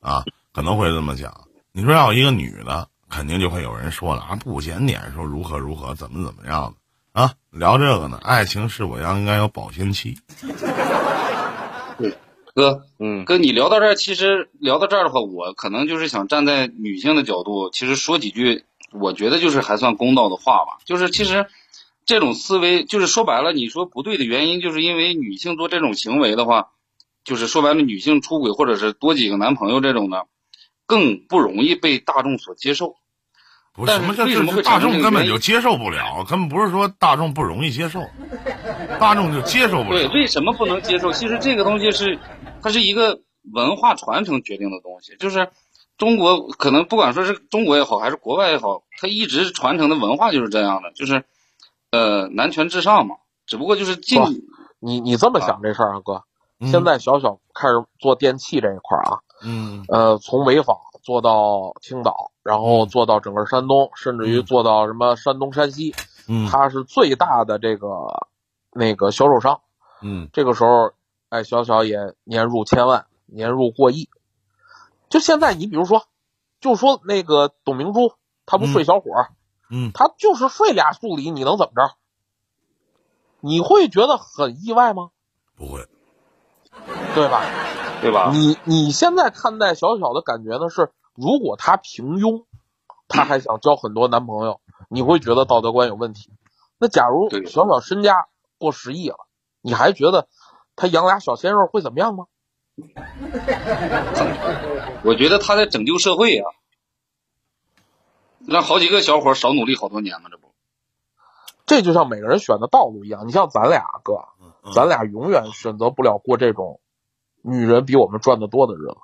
[0.00, 1.48] 啊，可能会这么讲。
[1.72, 6.74] 你说要一个女的，肯定就会有人说了啊，不检点，说如何如何，怎么怎么样
[7.12, 8.18] 的啊，聊这个呢？
[8.22, 10.18] 爱情是否要应该有保鲜期？
[12.54, 20.78] 哥，嗯，跟你聊到这儿，其实聊到这儿的话，我可能就是想站在女性的角度，其实说几句，我觉得就是还算公道的话吧。
[20.84, 21.46] 就是其实
[22.04, 26.72] 这种思维，就是说白了，你说不对的原因，就是因为女性做这种行为的话，
[27.24, 30.26] 就是说白了，女性出轨或者是多几个男朋友这种的，
[30.84, 32.96] 更不容易被大众所接受。
[33.74, 38.00] 不是什么叫这为什么会大众根本就接受不了，根本不是说大众不容易接受，
[39.00, 41.10] 大众就接受不了对，为什么不能接受？
[41.12, 42.18] 其实这个东西是，
[42.62, 43.20] 它是一个
[43.52, 45.48] 文化传承决定的东西，就是
[45.96, 51.24] 中国可能不管说是中国也好，还是国外也好，它一直传承的文化就是这样的，就是
[51.90, 53.16] 呃男权至上嘛。
[53.46, 54.20] 只不过就是近
[54.80, 56.24] 你你这么想这事儿啊，哥，
[56.60, 65.94] 嗯现在小小开始做电器这一块儿啊，嗯呃，从潍坊做到青岛，然后做到整个山东，甚至于嗯做到什么山东、山西，
[66.28, 67.88] 嗯它是最大的这个
[68.72, 69.60] 那个销售商。
[70.00, 70.92] 嗯这个时候，
[71.28, 74.08] 哎，小小也年入千万，年入过亿。
[75.08, 76.04] 就现在，你比如说，
[76.60, 78.14] 就说那个董明珠，
[78.46, 79.28] 她不睡小伙儿，
[79.70, 81.94] 嗯，她就是睡俩助理，你能怎么着？
[83.40, 85.10] 你会觉得很意外吗？
[85.56, 85.86] 不会，
[87.14, 87.44] 对吧？
[88.00, 88.30] 对吧？
[88.32, 92.44] 你你现在看待小小的感觉呢是，如果她平庸，
[93.08, 96.30] 她还想交很多男朋友，你会觉得道德观有问题。
[96.78, 98.26] 那假如对小小身家
[98.58, 99.16] 过十亿了，
[99.60, 100.28] 你还觉得
[100.76, 102.26] 她养俩小鲜肉会怎么样吗？
[105.04, 106.44] 我觉得他在拯救社会呀、
[108.46, 110.54] 让好几个小伙少努力好多年嘛，这不？
[111.66, 113.26] 这就像每个人选的道路一样。
[113.26, 116.80] 你像咱俩哥，嗯咱俩永远选择不了过这种
[117.42, 118.96] 女人比我们赚的多的日子。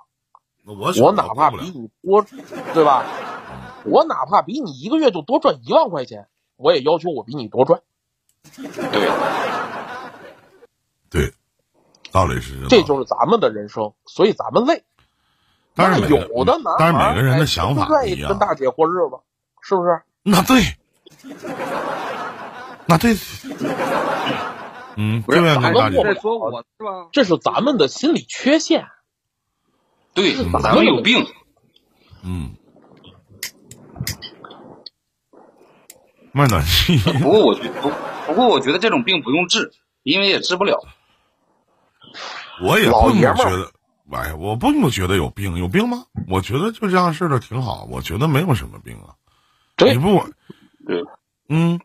[0.74, 2.22] 我我哪怕比你多，
[2.74, 3.04] 对吧？
[3.84, 7.80] 我哪怕比你一个月就多赚一万块钱，我也要求我比你多赚。
[8.54, 9.08] 对，
[11.08, 11.32] 对，
[12.12, 14.84] 道理是这就是咱们的人生，所以咱们累。
[15.74, 18.28] 那但是有的男孩，但是每个人哎的想法就愿意不一样。
[18.28, 19.18] 跟大姐过日子，
[19.62, 20.02] 是不是？
[20.22, 20.60] 那对，
[22.86, 23.16] 那对，
[24.96, 27.08] 嗯，不愿意跟大姐我们在说我是吧？
[27.12, 28.86] 这是咱们的心理缺陷。
[30.14, 31.26] 对，咱们有病。
[32.24, 32.50] 嗯，
[36.32, 37.90] 卖暖气，不过我觉不
[38.26, 40.78] 不过我觉得这种病不用治，因为也治不了。
[42.60, 43.70] 我也不觉得，
[44.10, 46.04] 哎，我并不觉得有病，有病吗？
[46.28, 49.14] 我觉得就这样式的挺好，我觉得没有什么病啊。
[49.76, 50.28] 对你不，
[50.84, 51.04] 对，
[51.48, 51.78] 嗯，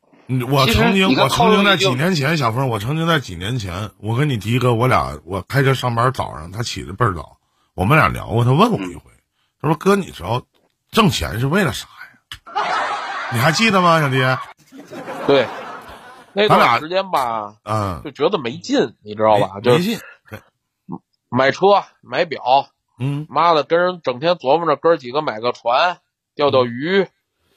[0.49, 7.37] 我曾经我曾经在几年前，小峰，我曾经在几年前，我跟你迪哥，我俩我开车上班早上，他起的倍儿早，
[7.75, 9.11] 我们俩聊过，他问我一回，
[9.59, 10.43] 他说哥，你知道
[10.91, 13.31] 挣钱是为了啥呀？
[13.33, 14.17] 你还记得吗，小弟？
[15.25, 15.47] 对，
[16.33, 19.59] 那段时间吧，嗯，就觉得没劲，你知道吧？
[19.59, 19.99] 就没没劲，
[21.29, 22.67] 买车、买表，
[22.99, 25.97] 嗯妈的，跟人整天琢磨着哥几个买个船，
[26.35, 27.07] 钓钓鱼，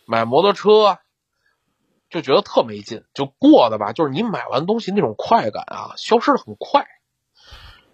[0.07, 0.99] 买摩托车，
[2.09, 6.87] 就觉得特没劲，就过的吧，就是你买完东西那种快感啊，消失的很快。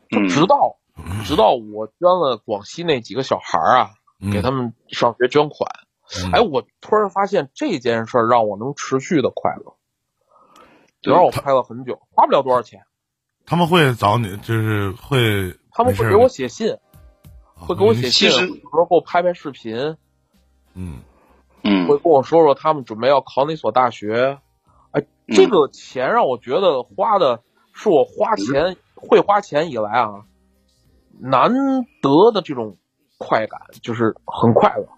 [0.08, 0.76] 就嗯直到
[1.24, 3.90] 直到我捐了广西那几个小孩儿啊，
[4.20, 4.30] 嗯。
[4.30, 5.70] 给他们上学捐款，
[6.22, 6.32] 嗯。
[6.32, 9.76] 哎，我突然发现这件事儿让我能持续的快乐，
[11.00, 12.82] 对能让我快乐很久，花不了多少钱。
[13.44, 19.96] 他们会找你，就是会他们会给我写信，啊会给我写信，有时候给我拍拍视频，
[20.74, 21.00] 嗯。
[21.62, 21.88] 嗯。
[21.88, 24.38] 会跟我说说他们准备要考哪所大学。
[24.92, 27.42] 哎，这个钱让我觉得花的
[27.72, 30.24] 是我花钱会花钱以来啊，
[31.20, 31.52] 难
[32.00, 32.76] 得的这种
[33.18, 34.88] 快感，就是很快乐。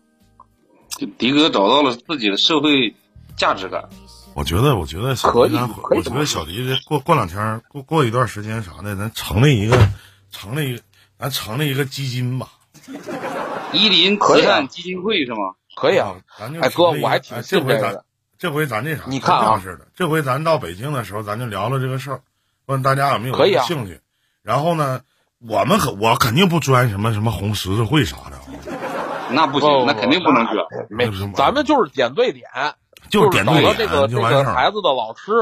[0.88, 2.94] 就迪哥找到了自己的社会
[3.36, 3.88] 价值感。
[4.34, 5.56] 我觉得，我觉得小可以
[5.90, 9.88] 我觉得小迪这过过两天，过过一段时间啥的，咱成立一个，
[10.30, 10.82] 成立一个，
[11.18, 12.48] 咱成立一个基金吧。
[13.72, 15.54] 伊林慈善基金会是吗？
[15.76, 18.04] 可以啊，咱就哎哥，我还挺哎这回咱
[18.38, 19.04] 这回咱这啥？
[19.08, 19.62] 你看啊
[19.94, 22.20] 这回咱到北京的时候，咱就聊聊这个事儿，
[22.66, 24.00] 问大家有没有兴趣。
[24.42, 25.00] 然后呢，
[25.40, 28.38] 我们可我肯定不钻什么什么红十字会啥的，
[29.30, 30.56] 那不行，那肯定不能捐。
[30.88, 32.48] 没咱们就是点对点，
[33.10, 34.16] 就是是找到点对点这个这。
[34.16, 35.32] 个孩子的老师，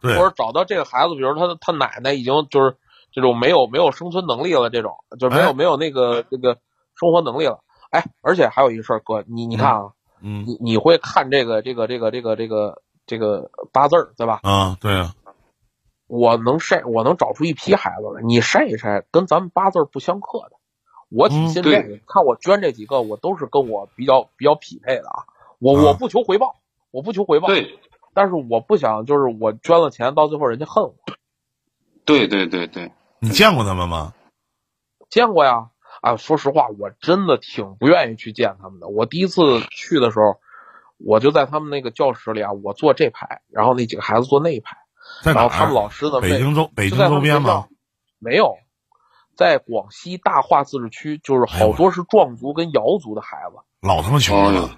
[0.00, 2.76] 对或者找到这个孩子，比如他他奶奶已经就是
[3.12, 6.58] 这种没有没有生存能力了，这种就没有、哎没有那个这个
[6.98, 7.60] 生活能力了。
[7.90, 9.82] 哎，而且还有一个事儿，哥，你你看啊，
[10.22, 14.40] 嗯你你会看这个这个这个这个这个这个八字儿对吧？
[14.42, 15.12] 啊，对啊，
[16.14, 20.56] 我能筛，我能找出一批孩子来，你筛一筛，跟咱们八字儿不相克的，
[21.08, 21.82] 我挺信这个。
[21.82, 25.24] 对看我捐这几个，我都是跟我比较比较匹配的啊。
[25.58, 26.56] 我、啊我不求回报，
[26.90, 27.78] 我不求回报，对
[28.12, 30.94] 但是我不想就是我捐了钱，到最后人家恨我。
[32.04, 34.12] 对对对对，你见过他们吗？
[35.08, 35.70] 见过呀，
[36.02, 38.88] 啊，说实话，我真的挺不愿意去见他们的。
[38.88, 40.36] 我第一次去的时候，
[40.98, 44.76] 我就在他们那个教室里啊，我坐这排，然后那几个孩子坐那一排，
[45.22, 45.42] 在哪儿？
[45.42, 47.68] 然后他们老师呢，北京周北京周边吗？
[48.18, 48.56] 没有，
[49.36, 53.56] 在广西大化自治区，就是好多是壮族跟瑶族的孩子。
[53.80, 54.70] 老他妈穷了。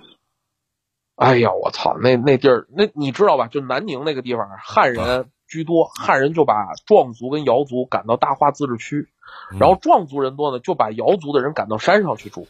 [1.17, 3.47] 哎呀，我操，那那地儿，那你知道吧？
[3.47, 9.09] 就南宁那个地方，汉人居多，汉人就把壮族跟瑶族赶到大化自治区，
[9.53, 12.49] 嗯然后壮族人多呢，就把瑶族的人赶到山上去住。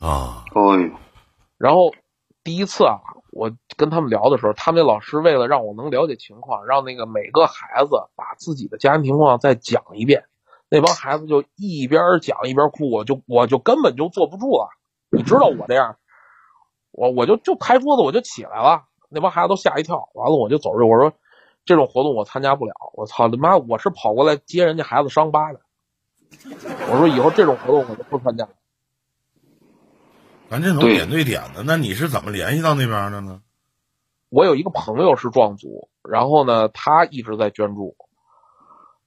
[0.00, 0.90] 啊，哎呦，
[1.58, 1.92] 然后
[2.44, 3.00] 第一次啊，
[3.32, 10.24] 我跟他们聊的时候，他们那老师为了让我能了解情况，让那个每个孩子把自己的家庭情况再讲一遍。
[10.68, 14.68] 那帮孩子就一边讲一边哭，我就我就根本就坐不住了。
[15.10, 15.96] 你知道我这样，
[16.90, 20.10] 我我就就拍桌子我就起来了，那帮孩子都吓一跳。
[20.12, 21.12] 完了我就走着，我说
[21.64, 22.74] 这种活动我参加不了。
[22.94, 25.60] 我操他妈，我是跑过来接人家孩子伤疤的。
[26.90, 28.50] 我说以后这种活动我就不参加了。
[30.50, 33.40] 咱这种点对点的，那你是怎么联系到那边的呢？
[34.28, 37.96] 我有一个朋友是壮族，然后呢，他一直在捐助，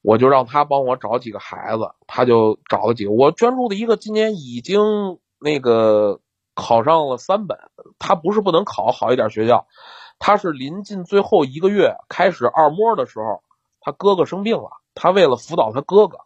[0.02, 3.12] 我就让他帮我找几个孩子，他就找了几个。
[3.12, 4.80] 我捐助的一个今年已经
[5.38, 6.20] 那个
[6.54, 7.58] 考上了三本，
[7.98, 9.66] 他不是不能考好一点学校，
[10.18, 13.42] 他是临近最后一个月开始二模的时候，
[13.80, 16.18] 他哥哥生病了，他为了辅导他哥哥，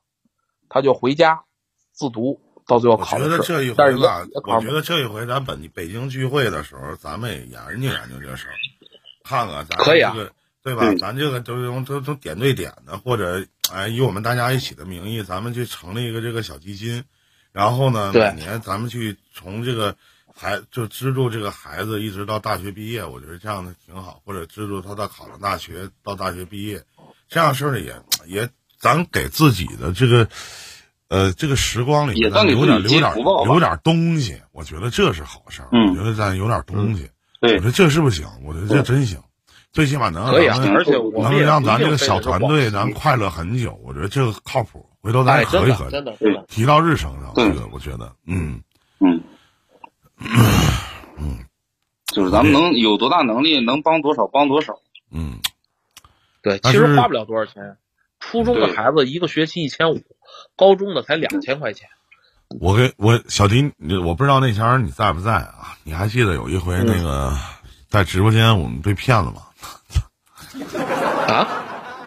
[0.68, 1.44] 他就回家
[1.92, 8.54] 自读，到最后我觉得这一回吧我觉得这一回咱本北京聚会的时候，咱们也研究研究这事儿，
[9.24, 10.32] 看看咱可以啊这个
[10.62, 10.82] 对吧？
[10.86, 17.04] 对咱这个都用都都点对点的，或者哎以我们大家一起的名义，咱们去成立一个这个小基金，
[17.50, 19.96] 然后呢，每年咱们去从这个
[20.32, 26.84] 孩就资助这个孩子一直到大学毕业，我觉得这样的挺好，或者资助他到考上大学到大学毕业，
[27.28, 28.48] 这样事儿也也
[28.78, 30.28] 咱给自己的这个。
[31.12, 35.68] 呃，这个时光里也咱留点留点留点东西，我觉得这是好事儿。
[35.70, 35.90] 嗯。
[35.90, 37.06] 我觉得咱有点东西，
[37.38, 39.20] 对我觉得这是不行，我觉得这真行，
[39.72, 40.72] 最起码能让咱，
[41.20, 44.88] 能也让咱这个小团队咱快乐很久，我觉得这个靠谱。
[45.02, 48.62] 回头咱哎，真的合一合提到日程上，对这个我觉得，嗯，
[49.00, 49.20] 嗯。
[51.18, 51.38] 嗯
[52.14, 54.78] 就是咱们能有多大能力，能帮多少帮多少。
[55.10, 55.40] 嗯，
[56.42, 57.76] 对，其实花不了多少钱。
[58.22, 60.00] 初中的孩子一个学期一千五，
[60.56, 61.88] 高中的才两千块钱。
[62.60, 63.72] 我给我小迪，
[64.04, 65.76] 我不知道那前儿你在不在啊？
[65.84, 67.36] 你还记得有一回嗯那个
[67.88, 69.42] 在直播间我们被骗了吗？
[71.28, 71.48] 啊？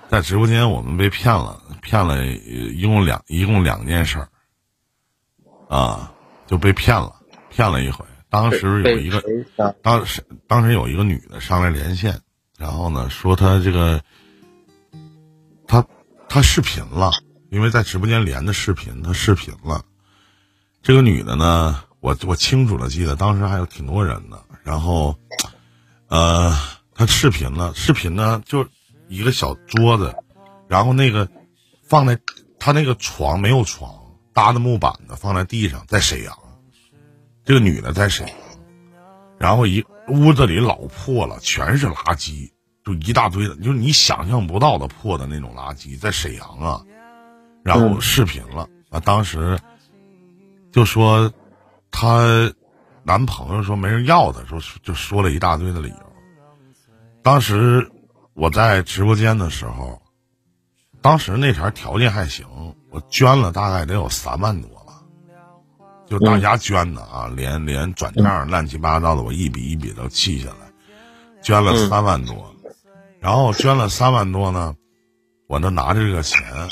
[0.08, 4.30] 在直播间我们被骗了，骗了，呃一共两一共两件事儿，
[5.68, 6.14] 啊，
[6.48, 7.14] 就被骗了，
[7.50, 8.06] 骗了一回。
[8.30, 9.24] 当时有一个，
[9.82, 12.22] 当时当时有一个女的上来连线，
[12.58, 14.04] 然后呢说她这个，她
[16.36, 17.14] 他视频了，
[17.50, 19.86] 因为在直播间连的视频，他视频了。
[20.82, 24.44] 这个女的呢，我我清楚的记得，当时还有挺多人的。
[24.62, 25.18] 然后，
[26.10, 26.54] 呃，
[26.94, 28.68] 她视频了，视频呢就
[29.08, 30.14] 一个小桌子，
[30.68, 31.30] 然后那个
[31.88, 32.20] 放在
[32.60, 36.38] 她那个床没有床，搭的木板子放在地上，在沈阳，
[37.46, 38.36] 这个女的在沈阳，
[39.40, 42.52] 然后一屋子里老破了，全是垃圾，
[42.86, 46.82] 就一大堆的，就是你想象不到的破的那种垃圾，在沈阳啊，
[47.64, 49.60] 然后视频了啊，当时
[50.72, 51.34] 就说
[51.90, 52.20] 她
[53.04, 56.14] 男朋友说没人要她，说就说了一大堆的理由。
[57.24, 57.90] 当时
[58.36, 60.00] 我在直播间的时候，
[61.02, 62.46] 当时那茬条件还行，
[62.92, 65.02] 我捐了大概得有三万多吧，
[66.06, 70.72] 就大家捐的啊，连连转账乱七八糟的，我一笔一笔都记下来，
[71.42, 72.55] 捐了三万多，
[73.26, 74.76] 然后捐了三万多呢，
[75.48, 76.70] 我就拿着这个钱，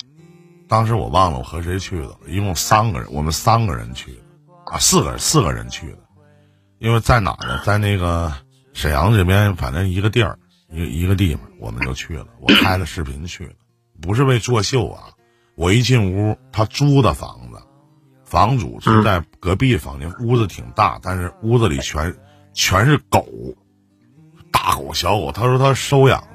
[0.68, 4.20] 当时我忘了我和谁去的了，一共三个人，我们三个人去的
[4.68, 5.98] 啊，四个人四个人去的，
[6.78, 7.60] 因为在哪呢？
[7.66, 8.32] 在那个
[8.72, 10.38] 沈阳这边，反正一个地儿，
[10.70, 12.28] 一个一个地方，我们就去了。
[12.40, 13.54] 我拍了视频去了，
[14.00, 15.06] 不是为作秀啊。
[15.56, 17.60] 我一进屋，他租的房子，
[18.26, 22.16] 房主是在隔壁房间，屋子挺大，但是屋子里全
[22.54, 23.26] 全是狗，
[24.52, 25.32] 大狗小狗。
[25.32, 26.28] 他说他收养的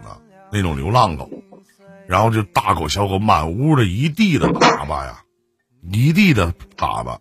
[0.51, 1.31] 那种流浪狗，
[2.07, 5.23] 然后就大狗小狗满屋的一地的粑粑呀，
[5.93, 7.19] 一地的粑粑。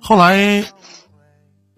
[0.00, 0.64] 后来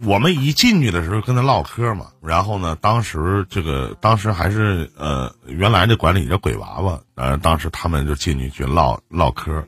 [0.05, 9.65] 我们一进去的时候跟他唠嗑嘛，然后呢，当时这个当时还是呃原来的管理叫鬼娃娃，呃，当时他们就进去去唠唠嗑。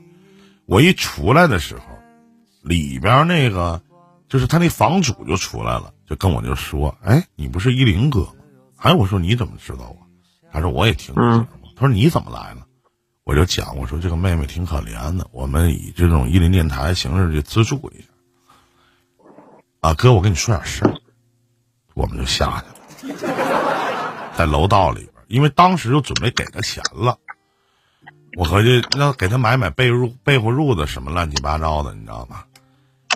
[0.67, 1.81] 我一出来的时候，
[2.61, 3.81] 里边那个
[4.29, 8.33] 就是他那房主就出来了，就跟我就说：“哎，你不是依林哥吗？”
[8.75, 9.97] 哎，我说你怎么知道我？
[10.51, 11.47] 他说我也听你节目。
[11.73, 12.67] 他说你怎么来了？
[13.23, 18.07] 我就讲我说这个妹妹挺可怜的，我们以这种一林电台形式去资助一下。
[19.79, 20.93] 啊，哥，我跟你说点事儿，
[21.93, 22.61] 我们就下
[22.99, 27.17] 去了，在楼道里边，因为当时就准备给他钱了，
[28.35, 32.43] 我合计要给他买买被褥、被褥褥子什么乱七八糟的，你知道吗？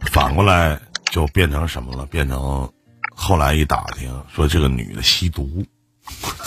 [0.09, 0.79] 反过来
[1.11, 2.05] 就变成什么了？
[2.05, 2.71] 变成
[3.15, 5.65] 后来一打听，说这个女的吸毒。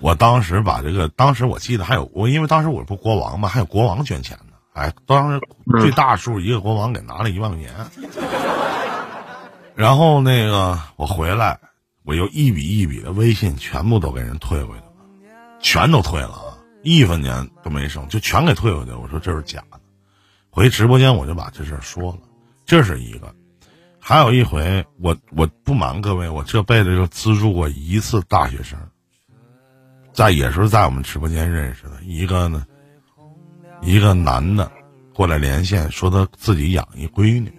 [0.00, 4.52] 我当时把这个，当时我记得还有我，因为当时我不国王嘛，还有国王捐钱呢。
[4.74, 5.40] 哎，当时
[5.80, 7.72] 最大数一个国王给拿了一万块钱，
[9.74, 11.58] 然后那个我回来，
[12.02, 14.92] 我又一笔一笔的微信全部都给人退回去了，
[15.60, 18.98] 全都退了啊，一分钱都没剩，就全给退回去了。
[18.98, 19.80] 我说这是假的，
[20.50, 22.18] 回直播间我就把这事说了，
[22.66, 23.34] 这是一个。
[24.06, 28.78] 还有一回，我我不瞒各位，我这辈子就资助过一次大学生，
[30.12, 32.66] 在也是在我们直播间认识的一个呢。
[33.80, 34.70] 一个男的
[35.14, 37.50] 过来连线，说他自己养一闺女。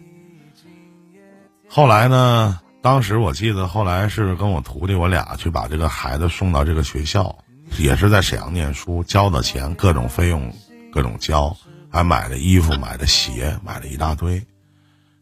[1.68, 7.36] 后来呢，当时我记得后来是跟我徒弟我俩去把这个孩子送到这个学校，
[7.80, 10.56] 也是在沈阳念书，交的钱各种费用
[10.91, 11.58] 各种交，
[11.89, 14.46] 还买了衣服、买了鞋，买了一大堆。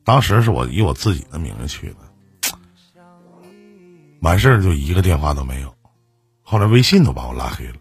[0.06, 1.96] 当时是我以我自己的名字去的，
[4.22, 5.74] 完事儿就一个电话都没有，
[6.42, 7.76] 后来微信都把我拉黑了。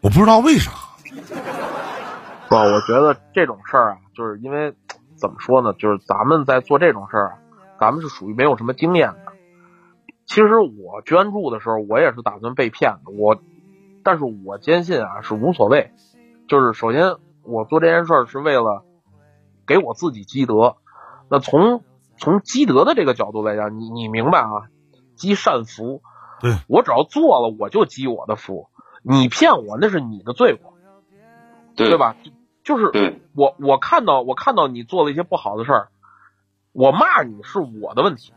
[0.00, 0.70] 我不知道为啥，
[2.48, 4.72] 不，我觉得这种事儿啊，就是因为
[5.16, 7.38] 怎么说呢，就是咱们在做这种事儿，
[7.78, 9.32] 咱们是属于没有什么经验的。
[10.26, 13.42] 其实我捐助的时候，我也是打算被骗的，我，
[14.04, 15.90] 但是我坚信啊是无所谓。
[16.48, 18.84] 就是首先我做这件事儿是为了
[19.66, 20.76] 给我自己积德。
[21.28, 21.84] 那从
[22.16, 24.68] 从积德的这个角度来讲，你你明白啊？
[25.14, 26.02] 积善福，
[26.40, 28.68] 对我只要做了，我就积我的福。
[29.02, 30.74] 你骗我那是你的罪过，
[31.76, 31.98] 对对？
[31.98, 32.16] 吧？
[32.62, 35.88] 就是我我看到我看到你做了一些不好的事儿，
[36.72, 38.32] 我骂你是我的问题，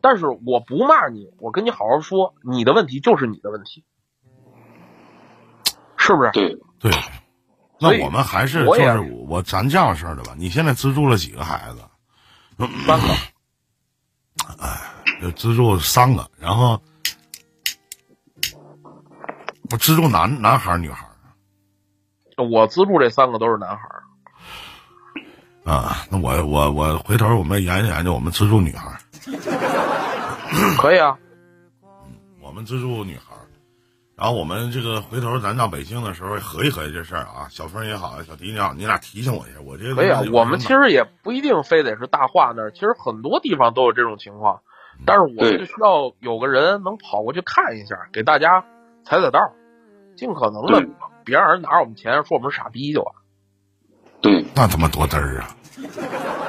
[0.00, 3.84] 但是我不骂你，我跟你好好说，你的问题就是你的问题，
[5.96, 6.30] 是不是？
[6.30, 6.92] 对，对，
[7.80, 10.34] 那我们还是就是我我咱这样式儿的吧。
[10.36, 11.78] 你现在资助了几个孩子？
[12.86, 13.14] 三个，
[15.22, 16.78] 就资助三个，然后
[19.70, 24.02] 我资助男男孩儿女孩儿我资助这三个都是男孩儿，
[25.72, 26.04] 啊。
[26.10, 29.00] 那我我我回头我们研究研究，我们资助女孩儿，
[30.76, 31.16] 可以啊。
[32.42, 33.29] 我们资助女孩儿。
[34.20, 44.60] 然后我们这个回头咱到北京的时候合计合计这事儿啊，小峰也好，小迪也好，你俩提醒我一下，我这个可以我们其实也不一定非得是大话那儿，其实很多地方都有这种情况，
[45.06, 48.62] 但是我们就需要有个人能跑过去看一下，给大家
[49.06, 49.52] 踩踩道儿，
[50.18, 50.86] 尽可能的
[51.24, 53.14] 别让人拿我们钱说我们是傻逼就完。
[54.20, 55.56] 对，那他妈多嘚儿啊！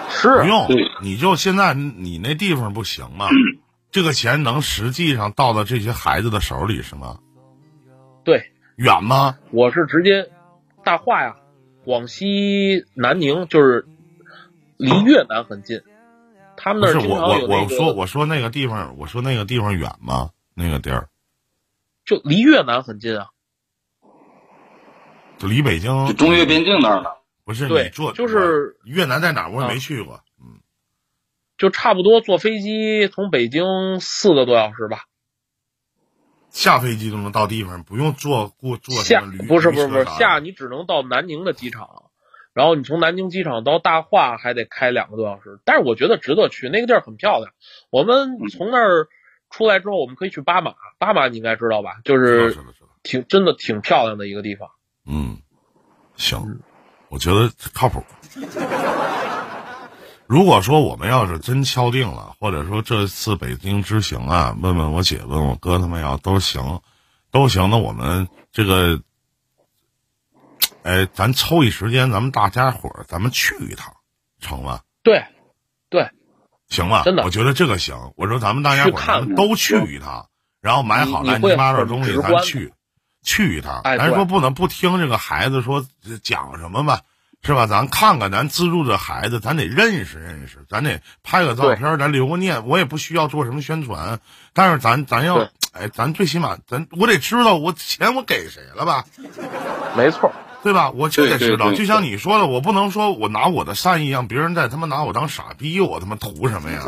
[0.10, 0.68] 是不用，
[1.02, 3.30] 你就现在你那地方不行吗？
[3.94, 7.20] 这个钱能实际上到到这些孩子的手里是吗？
[8.24, 9.38] 对，远吗？
[9.52, 10.30] 我是直接
[10.84, 11.38] 大化呀，
[11.84, 13.86] 广西南宁就是
[14.78, 15.82] 离越南很近，
[16.56, 20.30] 他们不是我那儿经常我我有那个，说我说那个地方，我说那个地方远吗？
[20.54, 21.08] 那个地儿
[22.06, 23.28] 就离越南很近啊。
[25.38, 27.10] 就离北京就中越边境那儿呢。
[27.44, 29.50] 不是对你坐就是越南在哪儿？
[29.50, 30.22] 我也啊没去过。
[30.40, 30.60] 嗯
[31.58, 35.06] 就差不多坐飞机从北京四个多小时吧，
[36.52, 42.12] 下飞机都能到地方，不用坐过坐什下么驴不是不是不是下你只能到南宁的机场，
[42.54, 47.54] 然后你从南宁机场到大化还得开两个多小时，但是我觉得值得去，那个地儿很漂亮。
[47.90, 49.08] 我们从那儿
[49.50, 52.02] 出来之后，我们可以去巴马，巴马你应该知道吧？
[52.04, 52.56] 就是
[53.02, 54.70] 挺真的挺漂亮的一个地方。
[55.08, 55.38] 嗯，
[56.18, 56.60] 行，
[57.08, 58.04] 我觉得靠谱。
[60.32, 66.80] 如果说我们要是真敲定了，或者说这次北京之行啊，问问我姐，问我哥他们要都行，
[67.32, 69.02] 都行，那我们这个，
[70.84, 73.94] 哎，咱抽一时间，咱们大家伙儿咱们去一趟，
[74.40, 74.80] 成吗？
[75.04, 75.22] 对，
[75.90, 76.10] 对，
[76.70, 78.14] 行吧，真的我觉得这个行。
[78.16, 80.30] 我说咱们大家伙儿咱们都去一趟，
[80.62, 82.74] 然后买好乱七八糟很东西，咱去
[83.22, 83.82] 去一趟。
[83.84, 85.86] 咱说不能不听这个孩子说
[86.24, 87.02] 讲什么吧，
[87.44, 87.66] 是吧？
[87.66, 92.68] 咱看看，咱资助这孩子，咱得认识认识，咱得拍个照片，咱留个念。
[92.68, 94.20] 我也不需要做什么宣传，
[94.54, 99.06] 但是咱咱要哎，咱最起码咱我得知道我钱我给谁了吧，
[99.98, 100.32] 没错，
[100.62, 100.92] 对吧？
[100.92, 106.84] 我就得知道，就像你说的，我不能说我拿我的善意让别人再他妈拿我当傻逼，我他妈图什么呀？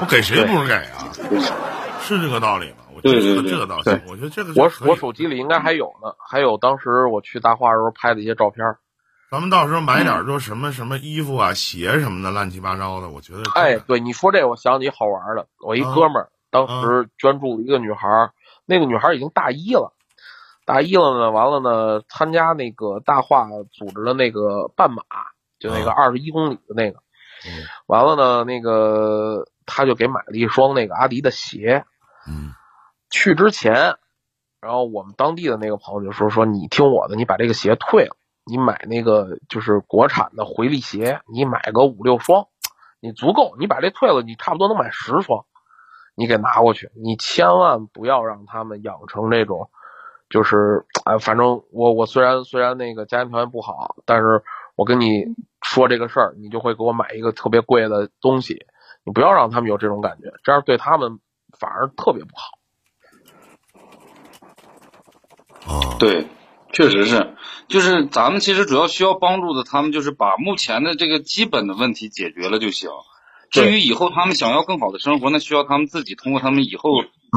[0.00, 1.12] 我给谁不是给啊？
[2.00, 2.76] 是这个道理吗？
[2.94, 8.64] 我对这个对对这个道理，我觉得这个我我手机里应该还有呢，还有当时我去大化时候拍的一些照片。
[9.30, 13.08] 咱们到时候买点说什么什么衣服啊、鞋什么的，乱七八糟的。
[13.08, 15.48] 我觉得这个哎，对你说这个，我想起好玩的。
[15.64, 18.30] 我一哥们儿当时捐助了一个女孩儿，
[18.64, 19.92] 那个女孩儿已经大一了，
[20.64, 25.02] 大一了呢，完了呢，参加那个大话组织的那个半马，
[25.58, 26.98] 就那个二十一公里的那个，
[27.46, 31.84] 嗯完了呢，那个他就给买了一双那个阿迪的鞋。
[32.28, 32.52] 嗯
[33.08, 33.96] 去之前，
[34.60, 38.16] 然后我们当地的那个朋友就说说你听我的，你把这个鞋退了，
[38.46, 42.46] 你买那个就是国产的回力鞋，你买个五六双，
[43.00, 45.44] 你足够，你把这退了，你差不多能买十双，
[46.14, 49.68] 你给拿过去，你千万不要让他们养成这种，
[50.30, 54.42] 就是哎，反正我我虽然虽然那个家庭条件不好，但是
[54.76, 55.24] 我跟你
[55.62, 58.64] 说这个事儿，你就会给我买一个特别贵的东西，
[59.04, 61.18] 你不要让他们有这种感觉，这样对他们
[61.58, 62.52] 反而特别不好。
[65.66, 66.24] 啊，对，
[66.76, 67.34] 确实是，
[67.68, 72.90] 就是咱们其实主要需要帮助的，他们就是把目前的这个基本的问题解决了就行。
[73.50, 76.90] 至于以后他们想要更好的生活，那需要他们自己通过他们以后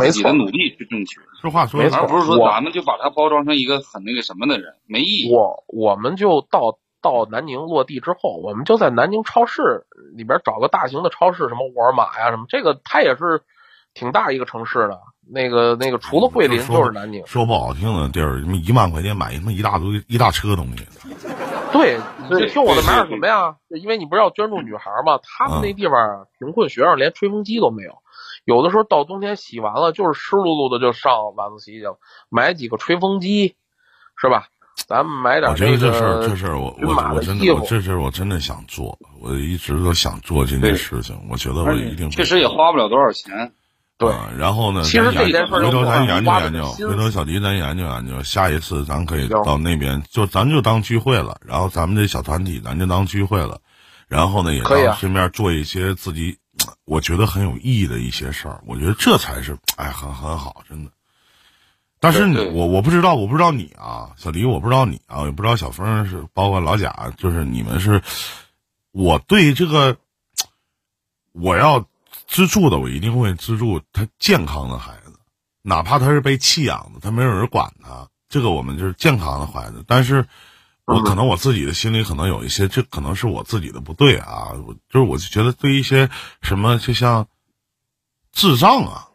[0.03, 5.33] 自己的努力去争取，这话说而不是说咱们就把它包装成一个很那个什么的人，没意义。
[5.33, 9.85] 我我们就到到南宁落地之后，我们就在南宁超市
[10.17, 13.43] 里边找个大型的超市，什么沃尔玛呀什么，这个它也是
[13.93, 14.99] 挺大一个城市的。
[15.31, 20.85] 那个那个除了桂林就是南宁，说不好听的地儿，什么一万块钱买什么一大堆一大车东西。
[21.72, 23.56] 对，你就听我的买点什么呀？
[23.69, 25.19] 因为你不是要捐助女孩吗？
[25.23, 27.93] 他们那地方贫困学生连吹风机都没有，
[28.43, 31.99] 有的时候到冬天洗完了就是湿漉漉的就上晚自习去了，
[32.30, 33.56] 买几个吹风机，
[34.18, 34.47] 是吧？
[34.88, 41.15] 咱们买点我觉得这事儿，这事儿我我我真的我这事儿我真的想做，我一直都想做这件事情。
[41.30, 43.51] 我觉得我一定确实也花不了多少钱。
[43.99, 44.11] 对。
[44.11, 53.61] 啊然后呢，其实咱研这件事儿回头咱研究研究，回头小迪咱研究研究，下一次咱可以到那边，就咱就当聚会了，然后咱们这小团体咱就当聚会了，
[54.07, 56.39] 然后呢也可以啊当顺便做一些自己
[56.85, 60.91] 我觉得很有意义的一些事儿，我觉得这才是哎很很好，真的。
[62.01, 68.01] 但是我我不知道，我不知道你啊，小迪，我不知道你啊，也不知道小峰是，包括老贾，就是你们是，
[68.93, 69.97] 我对这个
[71.34, 71.85] 我要
[72.30, 75.14] 资助的，我一定会资助他健康的孩子，
[75.64, 79.84] 哪怕他是被弃养的，他没有人管他，这个我们就是健康的孩子。
[79.88, 80.23] 但是，
[80.85, 86.07] 我可能我自己的心里可能有一些，这可能是我自己的不对啊，我就是我就觉得对一些
[86.43, 87.27] 什么就像
[88.31, 89.07] 智障啊，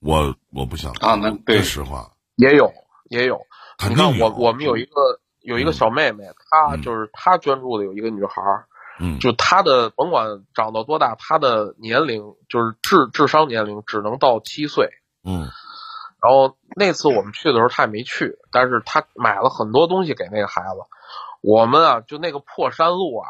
[0.00, 1.58] 我我不想啊那对。
[1.58, 2.72] 说实话，也有
[3.10, 3.36] 也有。
[3.80, 6.82] 你看肯定有我我们有一个有一个小妹妹，她嗯。
[6.82, 8.68] 就是她捐助的有一个女孩儿，嗯
[9.20, 14.90] 就他的甭管长到多大，他的年龄就是智智商年龄只能到七岁。
[15.24, 15.48] 嗯
[16.20, 20.80] 然后那次我们去的时候，他也没去，但是他买了很多东西给那个孩子。
[21.40, 23.28] 我们啊，就那个破山路啊，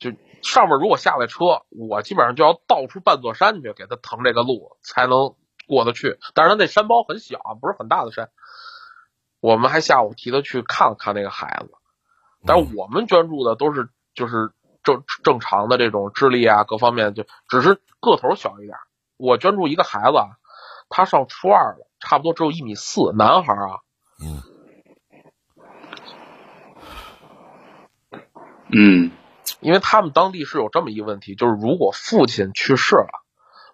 [0.00, 0.10] 就
[0.42, 5.36] 上面如果下来车，我基本上就要倒出半座山去给他腾这个路，才能
[5.68, 6.18] 过得去。
[6.34, 8.30] 但是他那山包很小，不是很大的山。
[9.38, 11.70] 我们还下午提他去看了看那个孩子，
[12.44, 14.50] 但是我们捐助的都是就是
[14.82, 18.76] 正正常的这种智力啊各方面，就只是个头小一点。
[19.16, 20.28] 我捐助一个孩子啊，
[20.88, 23.80] 他上初二了，差不多只有一米四，男孩啊，
[24.22, 24.42] 嗯，
[28.72, 29.10] 嗯
[29.60, 33.24] 因为他们当地是有这么一个问题，就是如果父亲去世了，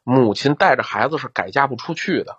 [0.03, 2.39] 母亲带着孩子是改嫁不出去的，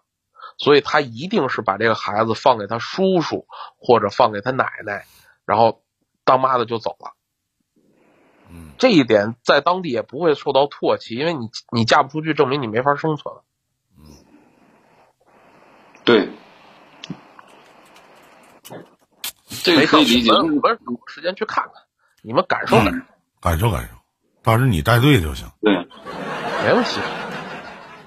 [0.58, 3.46] 所以他一定是把这个孩子放给他叔叔
[3.78, 5.06] 或者放给他奶奶，
[5.46, 5.84] 然后
[6.24, 7.14] 当妈的就走了。
[8.56, 13.36] 嗯，这一点在当地也不会受到唾弃，因为你你嫁不出去，证明你没法生存。
[13.98, 14.06] 嗯
[16.06, 16.30] 对，
[19.64, 20.32] 这个没以理解。
[20.32, 21.74] 我们有时间去看看，
[22.22, 23.02] 你们感受感受，
[23.42, 23.96] 感受感受，
[24.44, 25.48] 到时候你带队就行。
[25.62, 25.74] 对，
[26.64, 27.00] 没问题。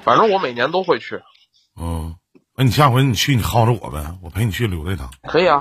[0.04, 1.20] 反正我每年都会去，
[1.76, 2.14] 嗯，
[2.54, 5.60] 那你下回你去，你薅着我呗，我陪你去溜达一趟可以啊，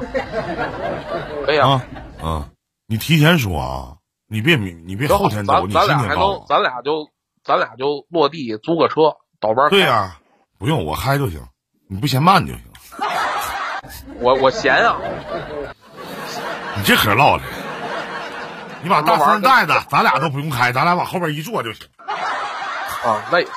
[1.43, 1.69] 可以啊。
[1.71, 1.85] 啊。
[2.23, 2.49] 嗯，
[2.85, 3.96] 你提前说啊，
[4.29, 6.45] 你别明你别后天走，你咱俩还能今天告诉，我。
[6.49, 7.09] 咱俩就
[7.43, 9.69] 咱俩就落地租个车倒班。
[9.69, 10.17] 对呀、
[10.59, 11.41] 不用我开就行，
[11.89, 12.61] 你不嫌慢就行。
[14.19, 14.97] 我我闲啊，
[16.75, 17.43] 你这可唠的，
[18.83, 21.87] 你把大风带着，咱俩都不用开，咱俩往后边一坐就行，
[23.05, 23.53] 啊，那也行。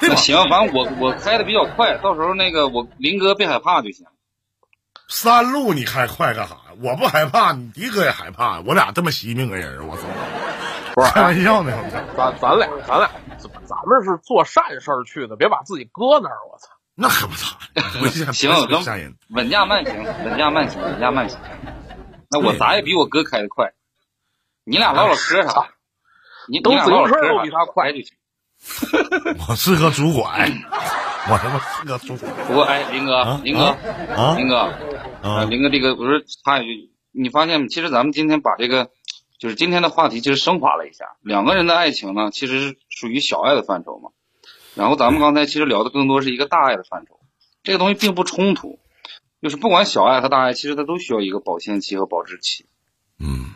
[0.00, 4.06] 那行，反正我我开的比较快，到时候那个我林哥别害怕就行。
[5.08, 6.60] 山路你开快干啥呀？
[6.82, 10.02] 我不害怕，你迪哥也害怕，我俩这么惜命个人，我操！
[10.94, 11.72] 不是开玩笑呢，
[12.16, 16.36] 咱咱俩咱俩咱们是做善事儿去的，别把自己搁那儿。
[16.52, 16.68] 我操！
[16.94, 18.32] 那可不咋的。
[18.32, 18.50] 行。
[19.30, 21.38] 稳驾慢行，稳驾慢行，稳驾慢行。
[22.30, 23.72] 那我对咋也比我哥开的快。
[24.64, 25.70] 你俩唠唠嗑啥？
[26.50, 28.17] 你都你俩唠唠自行车嗑都比他快就行。
[29.48, 30.50] 我是个主管，
[31.30, 33.64] 我他妈是个主管不过哎，林哥啊，林哥，
[34.14, 34.78] 啊林哥，啊
[35.22, 35.44] 呃，！
[35.46, 37.68] 林哥，这个我说插一句，你发现没？
[37.68, 38.90] 其实咱们今天把这个，
[39.38, 41.04] 就是今天的话题，其实升华了一下。
[41.22, 44.10] 两个人的爱情呢，其实是属于小爱的范畴嘛。
[44.74, 47.18] 然后咱们刚才其实聊的更多是一个大爱的范畴，
[47.62, 48.78] 这个东西并不冲突。
[49.40, 52.66] 就是不管小爱和大爱，其实它都需要一个保鲜期和保质期。
[53.20, 53.54] 嗯，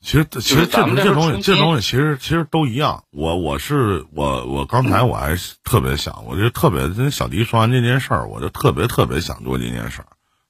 [0.00, 3.04] 其实其实这这这东西这东西其实其实都一样。
[3.10, 10.06] 我我是我我刚才我还是特别想，我就特别跟小迪说完这件事儿，我就特别特别想做这件事儿，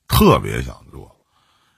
[0.06, 1.16] 特别想做，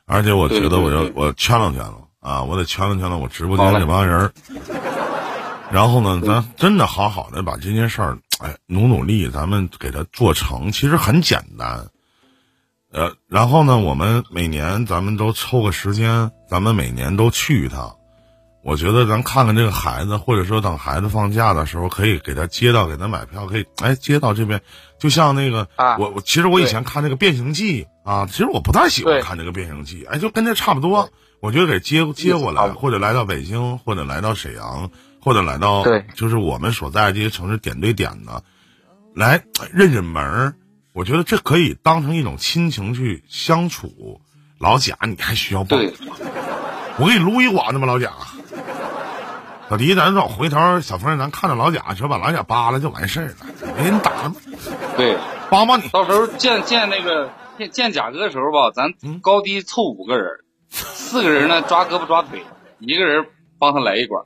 [0.04, 4.32] 而且我觉得我要我圈了圈了啊，我得圈了圈了我直播间这帮人。
[5.70, 10.72] 然后呢，咱真的好好的把这件事儿，哎，努努力，咱们给它做成。
[10.72, 11.90] 其实很简单，
[12.92, 17.96] 呃，然后呢，我们每年咱们都抽个时间，咱们每年都去一趟。
[18.62, 24.60] 我觉得咱看看这个孩子，或者说等孩子放假的时候，可以给他接到，给他买票，可以哎接到这边。
[24.98, 31.08] 就像那个，啊我我其实我以前看那个《变形记》啊，其实我不太喜欢看这个《变形记》，哎，就跟这差不多。
[31.40, 34.90] 我觉得给接接过来，或者来到北京，或者来到沈阳，
[35.22, 38.42] 或者来到对就是我们所在的这些城市点对点的，
[39.14, 39.42] 来
[39.72, 40.54] 认认门儿。
[41.00, 44.20] 我觉得这可以当成一种亲情去相处。
[44.58, 45.78] 老贾，你还需要报？
[45.78, 45.94] 对，
[46.98, 48.12] 我给你撸一管子吧，老贾。
[49.70, 53.36] 老迪，咱走回头，小峰，咱看着老贾，说把老贾扒了就完事儿了，
[53.78, 54.34] 没人打了，
[54.98, 55.16] 对，
[55.48, 55.88] 帮帮你。
[55.88, 60.26] 到时候见见那个见见贾哥的时候吧，咱嗯高低凑五个人，
[60.68, 62.42] 四个人呢抓胳膊抓腿，
[62.78, 63.24] 一个人
[63.58, 64.22] 帮他来一管。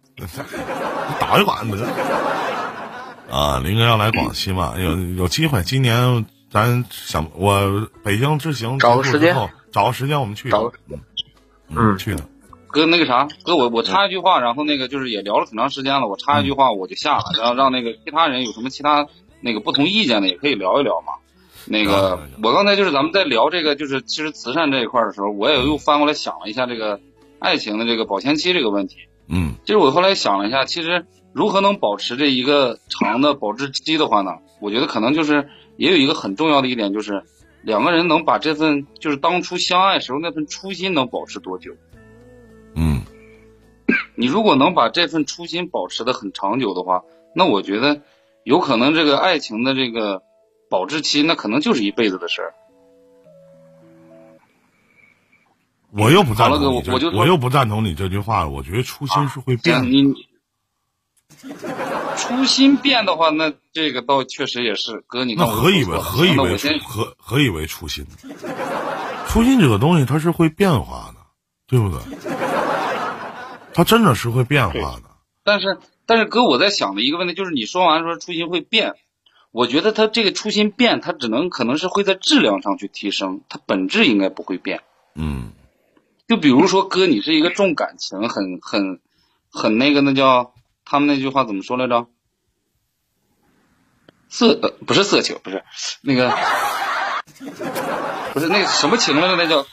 [1.21, 1.89] 打一管得了。
[3.31, 4.75] 啊，林哥要来广西嘛？
[4.77, 11.01] 有有机会，今年咱想我北京之行找个时间结束之后，找个时间我们去一趟找个嗯
[11.75, 12.25] 嗯去的。
[12.69, 19.09] 哥，那个啥，哥，我我插一句话，然后那个就是也聊了挺长时间了，我插一句话我就下了，然后让那个其他人有什么其他
[19.41, 21.15] 那个不同意见的也可以聊一聊嘛。
[21.67, 27.01] 那个我刚才就是咱们在聊这个就是其实慈善这一块儿的时候，我也又翻过来想了一下这个
[27.41, 28.99] 爱情的这个保鲜期这个问题。
[29.27, 34.35] 嗯其实我后来想了一下，其实如何能保持这一个长的保质期的话呢？
[34.61, 37.23] 我觉得可能就是也有一个很重要的一点，就是
[37.63, 41.75] 两个人能把这份就是当初相爱时候那份初心能保持多久。
[42.75, 43.03] 嗯
[44.17, 47.03] 你如果能把这份初心保持的很长久的话，
[47.35, 48.03] 那我觉得
[48.45, 50.23] 有可能这个爱情的这个
[50.71, 52.55] 保质期，那可能就是一辈子的事儿。
[55.91, 58.51] 我又不赞同你这，哥我就我又不赞同你这句话了。
[58.51, 59.89] 我觉得初心是会变的。
[59.89, 60.13] 你
[62.17, 68.07] 初心变的话，那这个倒确实也是哥，你那何以为何以为初何何以为初心？
[69.29, 71.21] 初心这个东西它是会变化的，
[71.67, 71.99] 对不对？
[73.75, 75.03] 它真的是会变化的。
[75.43, 78.95] 但是但是哥，我在想的一个问题就是，你说完说初心会变，
[79.51, 84.83] 我觉得它这个初心变，它只能可能是会在质量上去提升，它本质应该不会变。
[85.17, 85.51] 嗯
[86.27, 89.01] 就比如说哥，你是一个重感情，很很
[89.51, 90.54] 很那个，那叫
[90.85, 92.07] 他们那句话怎么说来着？
[94.29, 95.63] 色呃不是色情，不是
[96.03, 96.31] 那个，
[98.35, 99.37] 不是那个什么情来着？
[99.37, 99.65] 那叫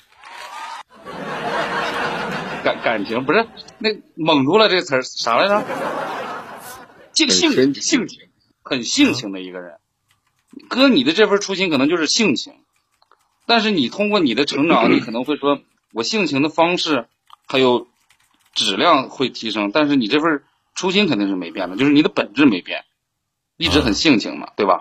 [2.63, 3.47] 感感情，不是
[3.79, 5.65] 那蒙住了这词儿啥来着？
[7.13, 8.19] 性情性情，
[8.61, 9.77] 很性情的一个人。
[10.69, 12.53] 哥，你的这份初心可能就是性情，
[13.47, 15.59] 但是你通过你的成长， 你可能会说，
[15.91, 17.07] 我性情的方式
[17.47, 17.87] 还有
[18.53, 20.43] 质量会提升，但是你这份
[20.75, 22.83] 初心肯定是没变的，就是你的本质没变，
[23.57, 24.79] 一直很性情嘛，对吧？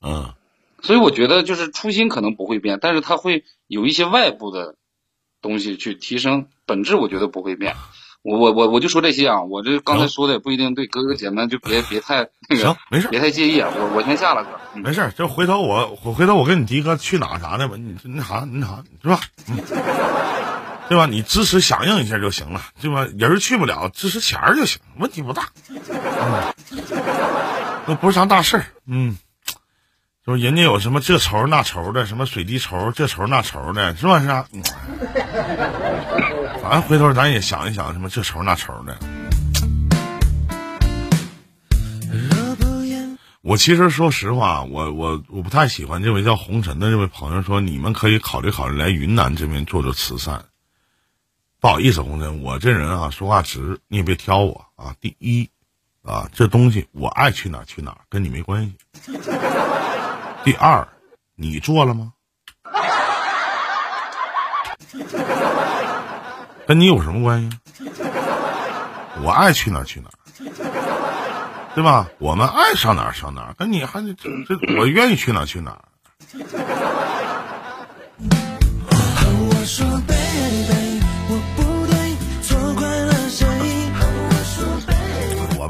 [0.00, 0.34] 嗯
[0.82, 4.74] 所以我觉得就是初心可能不会变，但是它会有一些外部的
[5.40, 7.76] 东西去提升本质，我觉得不会变。
[8.22, 13.72] 我我我我就说这些啊，我这刚才说的也不一定对，哥哥姐们就别别太那个，行没事别太介意啊。
[13.76, 19.20] 我我先下了哥，嗯没事，就回头我我回头我跟你迪哥去哪啥的吧，你那啥那啥是吧？
[19.48, 19.56] 嗯，
[20.92, 21.06] 对吧？
[21.06, 23.08] 你支持响应一下就行了，对吧？
[23.16, 25.48] 人去不了，支持钱儿就行，问题不大。
[27.86, 28.66] 嗯，不是啥大事儿。
[28.86, 29.16] 嗯，
[30.26, 34.20] 就是人家有什么这仇那仇的，什么水滴筹这仇那仇的，是吧？
[34.20, 34.44] 是吧？
[36.62, 38.94] 咱，回头咱也想一想，什么这仇那仇的。
[43.40, 50.44] 我其实说实话，我我我不太喜欢这位叫红尘的这位朋友说，你们可以考虑考虑来云南这边做做慈善。
[51.62, 54.96] 不好意思，红尘，我这人啊说话直，你也别挑我啊。
[55.00, 55.48] 第一，
[56.02, 58.76] 啊这东西我爱去哪去哪，跟你没关系。
[60.42, 60.88] 第二，
[61.36, 62.14] 你做了吗？
[66.66, 67.56] 跟你有什么关系？
[69.22, 70.10] 我爱去哪去哪。
[71.76, 72.08] 对吧？
[72.18, 74.30] 我们爱上哪上哪，跟你还这这，
[74.80, 75.80] 我愿意去哪去哪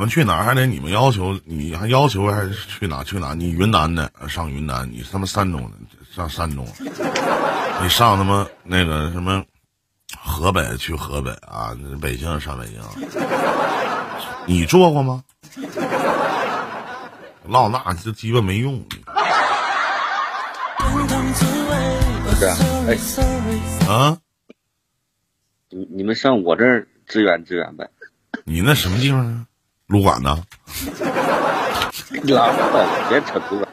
[0.03, 3.35] 们去哪儿还得你们要求，你还要求还是去哪儿去哪儿？
[3.37, 5.77] 你云南的上云南，你他妈山东的
[6.12, 9.45] 上山东，你上他妈那个什么
[10.20, 12.83] 河北去河北啊，北京上北京，
[14.45, 15.23] 你做过吗？
[17.47, 18.85] 唠那这鸡巴没用。
[22.41, 22.57] 是啊
[22.89, 22.99] 哎
[23.89, 24.19] 啊，
[25.70, 27.89] 你你们上我这儿支援支援呗。
[28.43, 29.47] 你那什么地方啊？
[29.93, 30.43] 撸管呢？
[32.24, 33.69] 你拉倒吧，别扯犊子。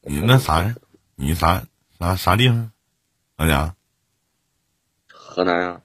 [0.00, 0.74] 你那啥呀？
[1.16, 1.62] 你啥
[1.98, 2.72] 啥啥地方？
[3.36, 3.74] 老贾，
[5.06, 5.80] 河南啊，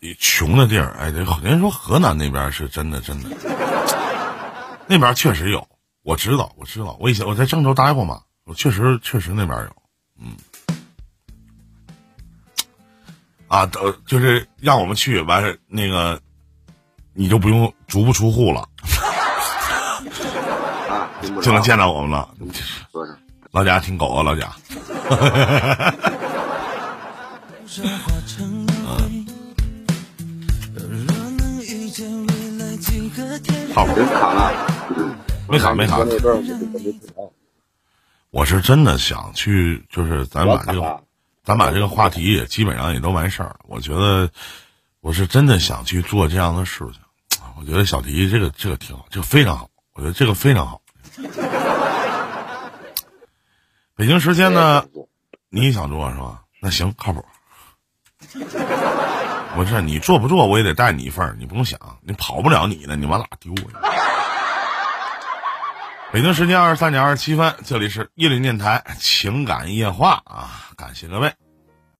[0.00, 3.30] 你穷的地儿，哎，这人说河南那边是真的，真的，
[4.88, 5.68] 那边确实有，
[6.02, 9.76] 我知道，我知道，我以前我在郑州待过嘛，我确实确实那边有，
[10.18, 10.36] 嗯，
[13.46, 16.20] 啊，都，就是让我们去完事儿那个，
[17.14, 18.68] 你就不用足不出户了，
[21.40, 22.28] 就能见到我们了。
[23.52, 24.52] 老贾挺狗啊，老贾。
[27.66, 29.24] 说化成灰。
[30.74, 30.90] 若
[31.38, 33.72] 能遇见未来几个天。
[33.72, 34.52] 靠谱，人卡了，
[35.48, 35.98] 没卡没卡
[38.30, 41.00] 我是真的想去，就是咱把这个，
[41.44, 43.60] 咱把这个话题也基本上也都完事儿了。
[43.68, 44.28] 我觉得
[45.00, 47.03] 我是真的想去做这样的事情。
[47.58, 50.80] 我觉得小迪这个这个挺好，这个非常好，我觉得这个非常好。
[53.96, 54.84] 北京时间呢，
[55.48, 56.42] 你也想做是吧？
[56.60, 57.24] 那行，靠谱。
[59.54, 63.80] 不是你做不做，我也得带你一份儿，你不用想，你跑不了你的，你往哪丢啊？
[66.12, 71.32] 北京时间二十三点二十七分，这里是夜林电台情感夜话啊，感谢各位。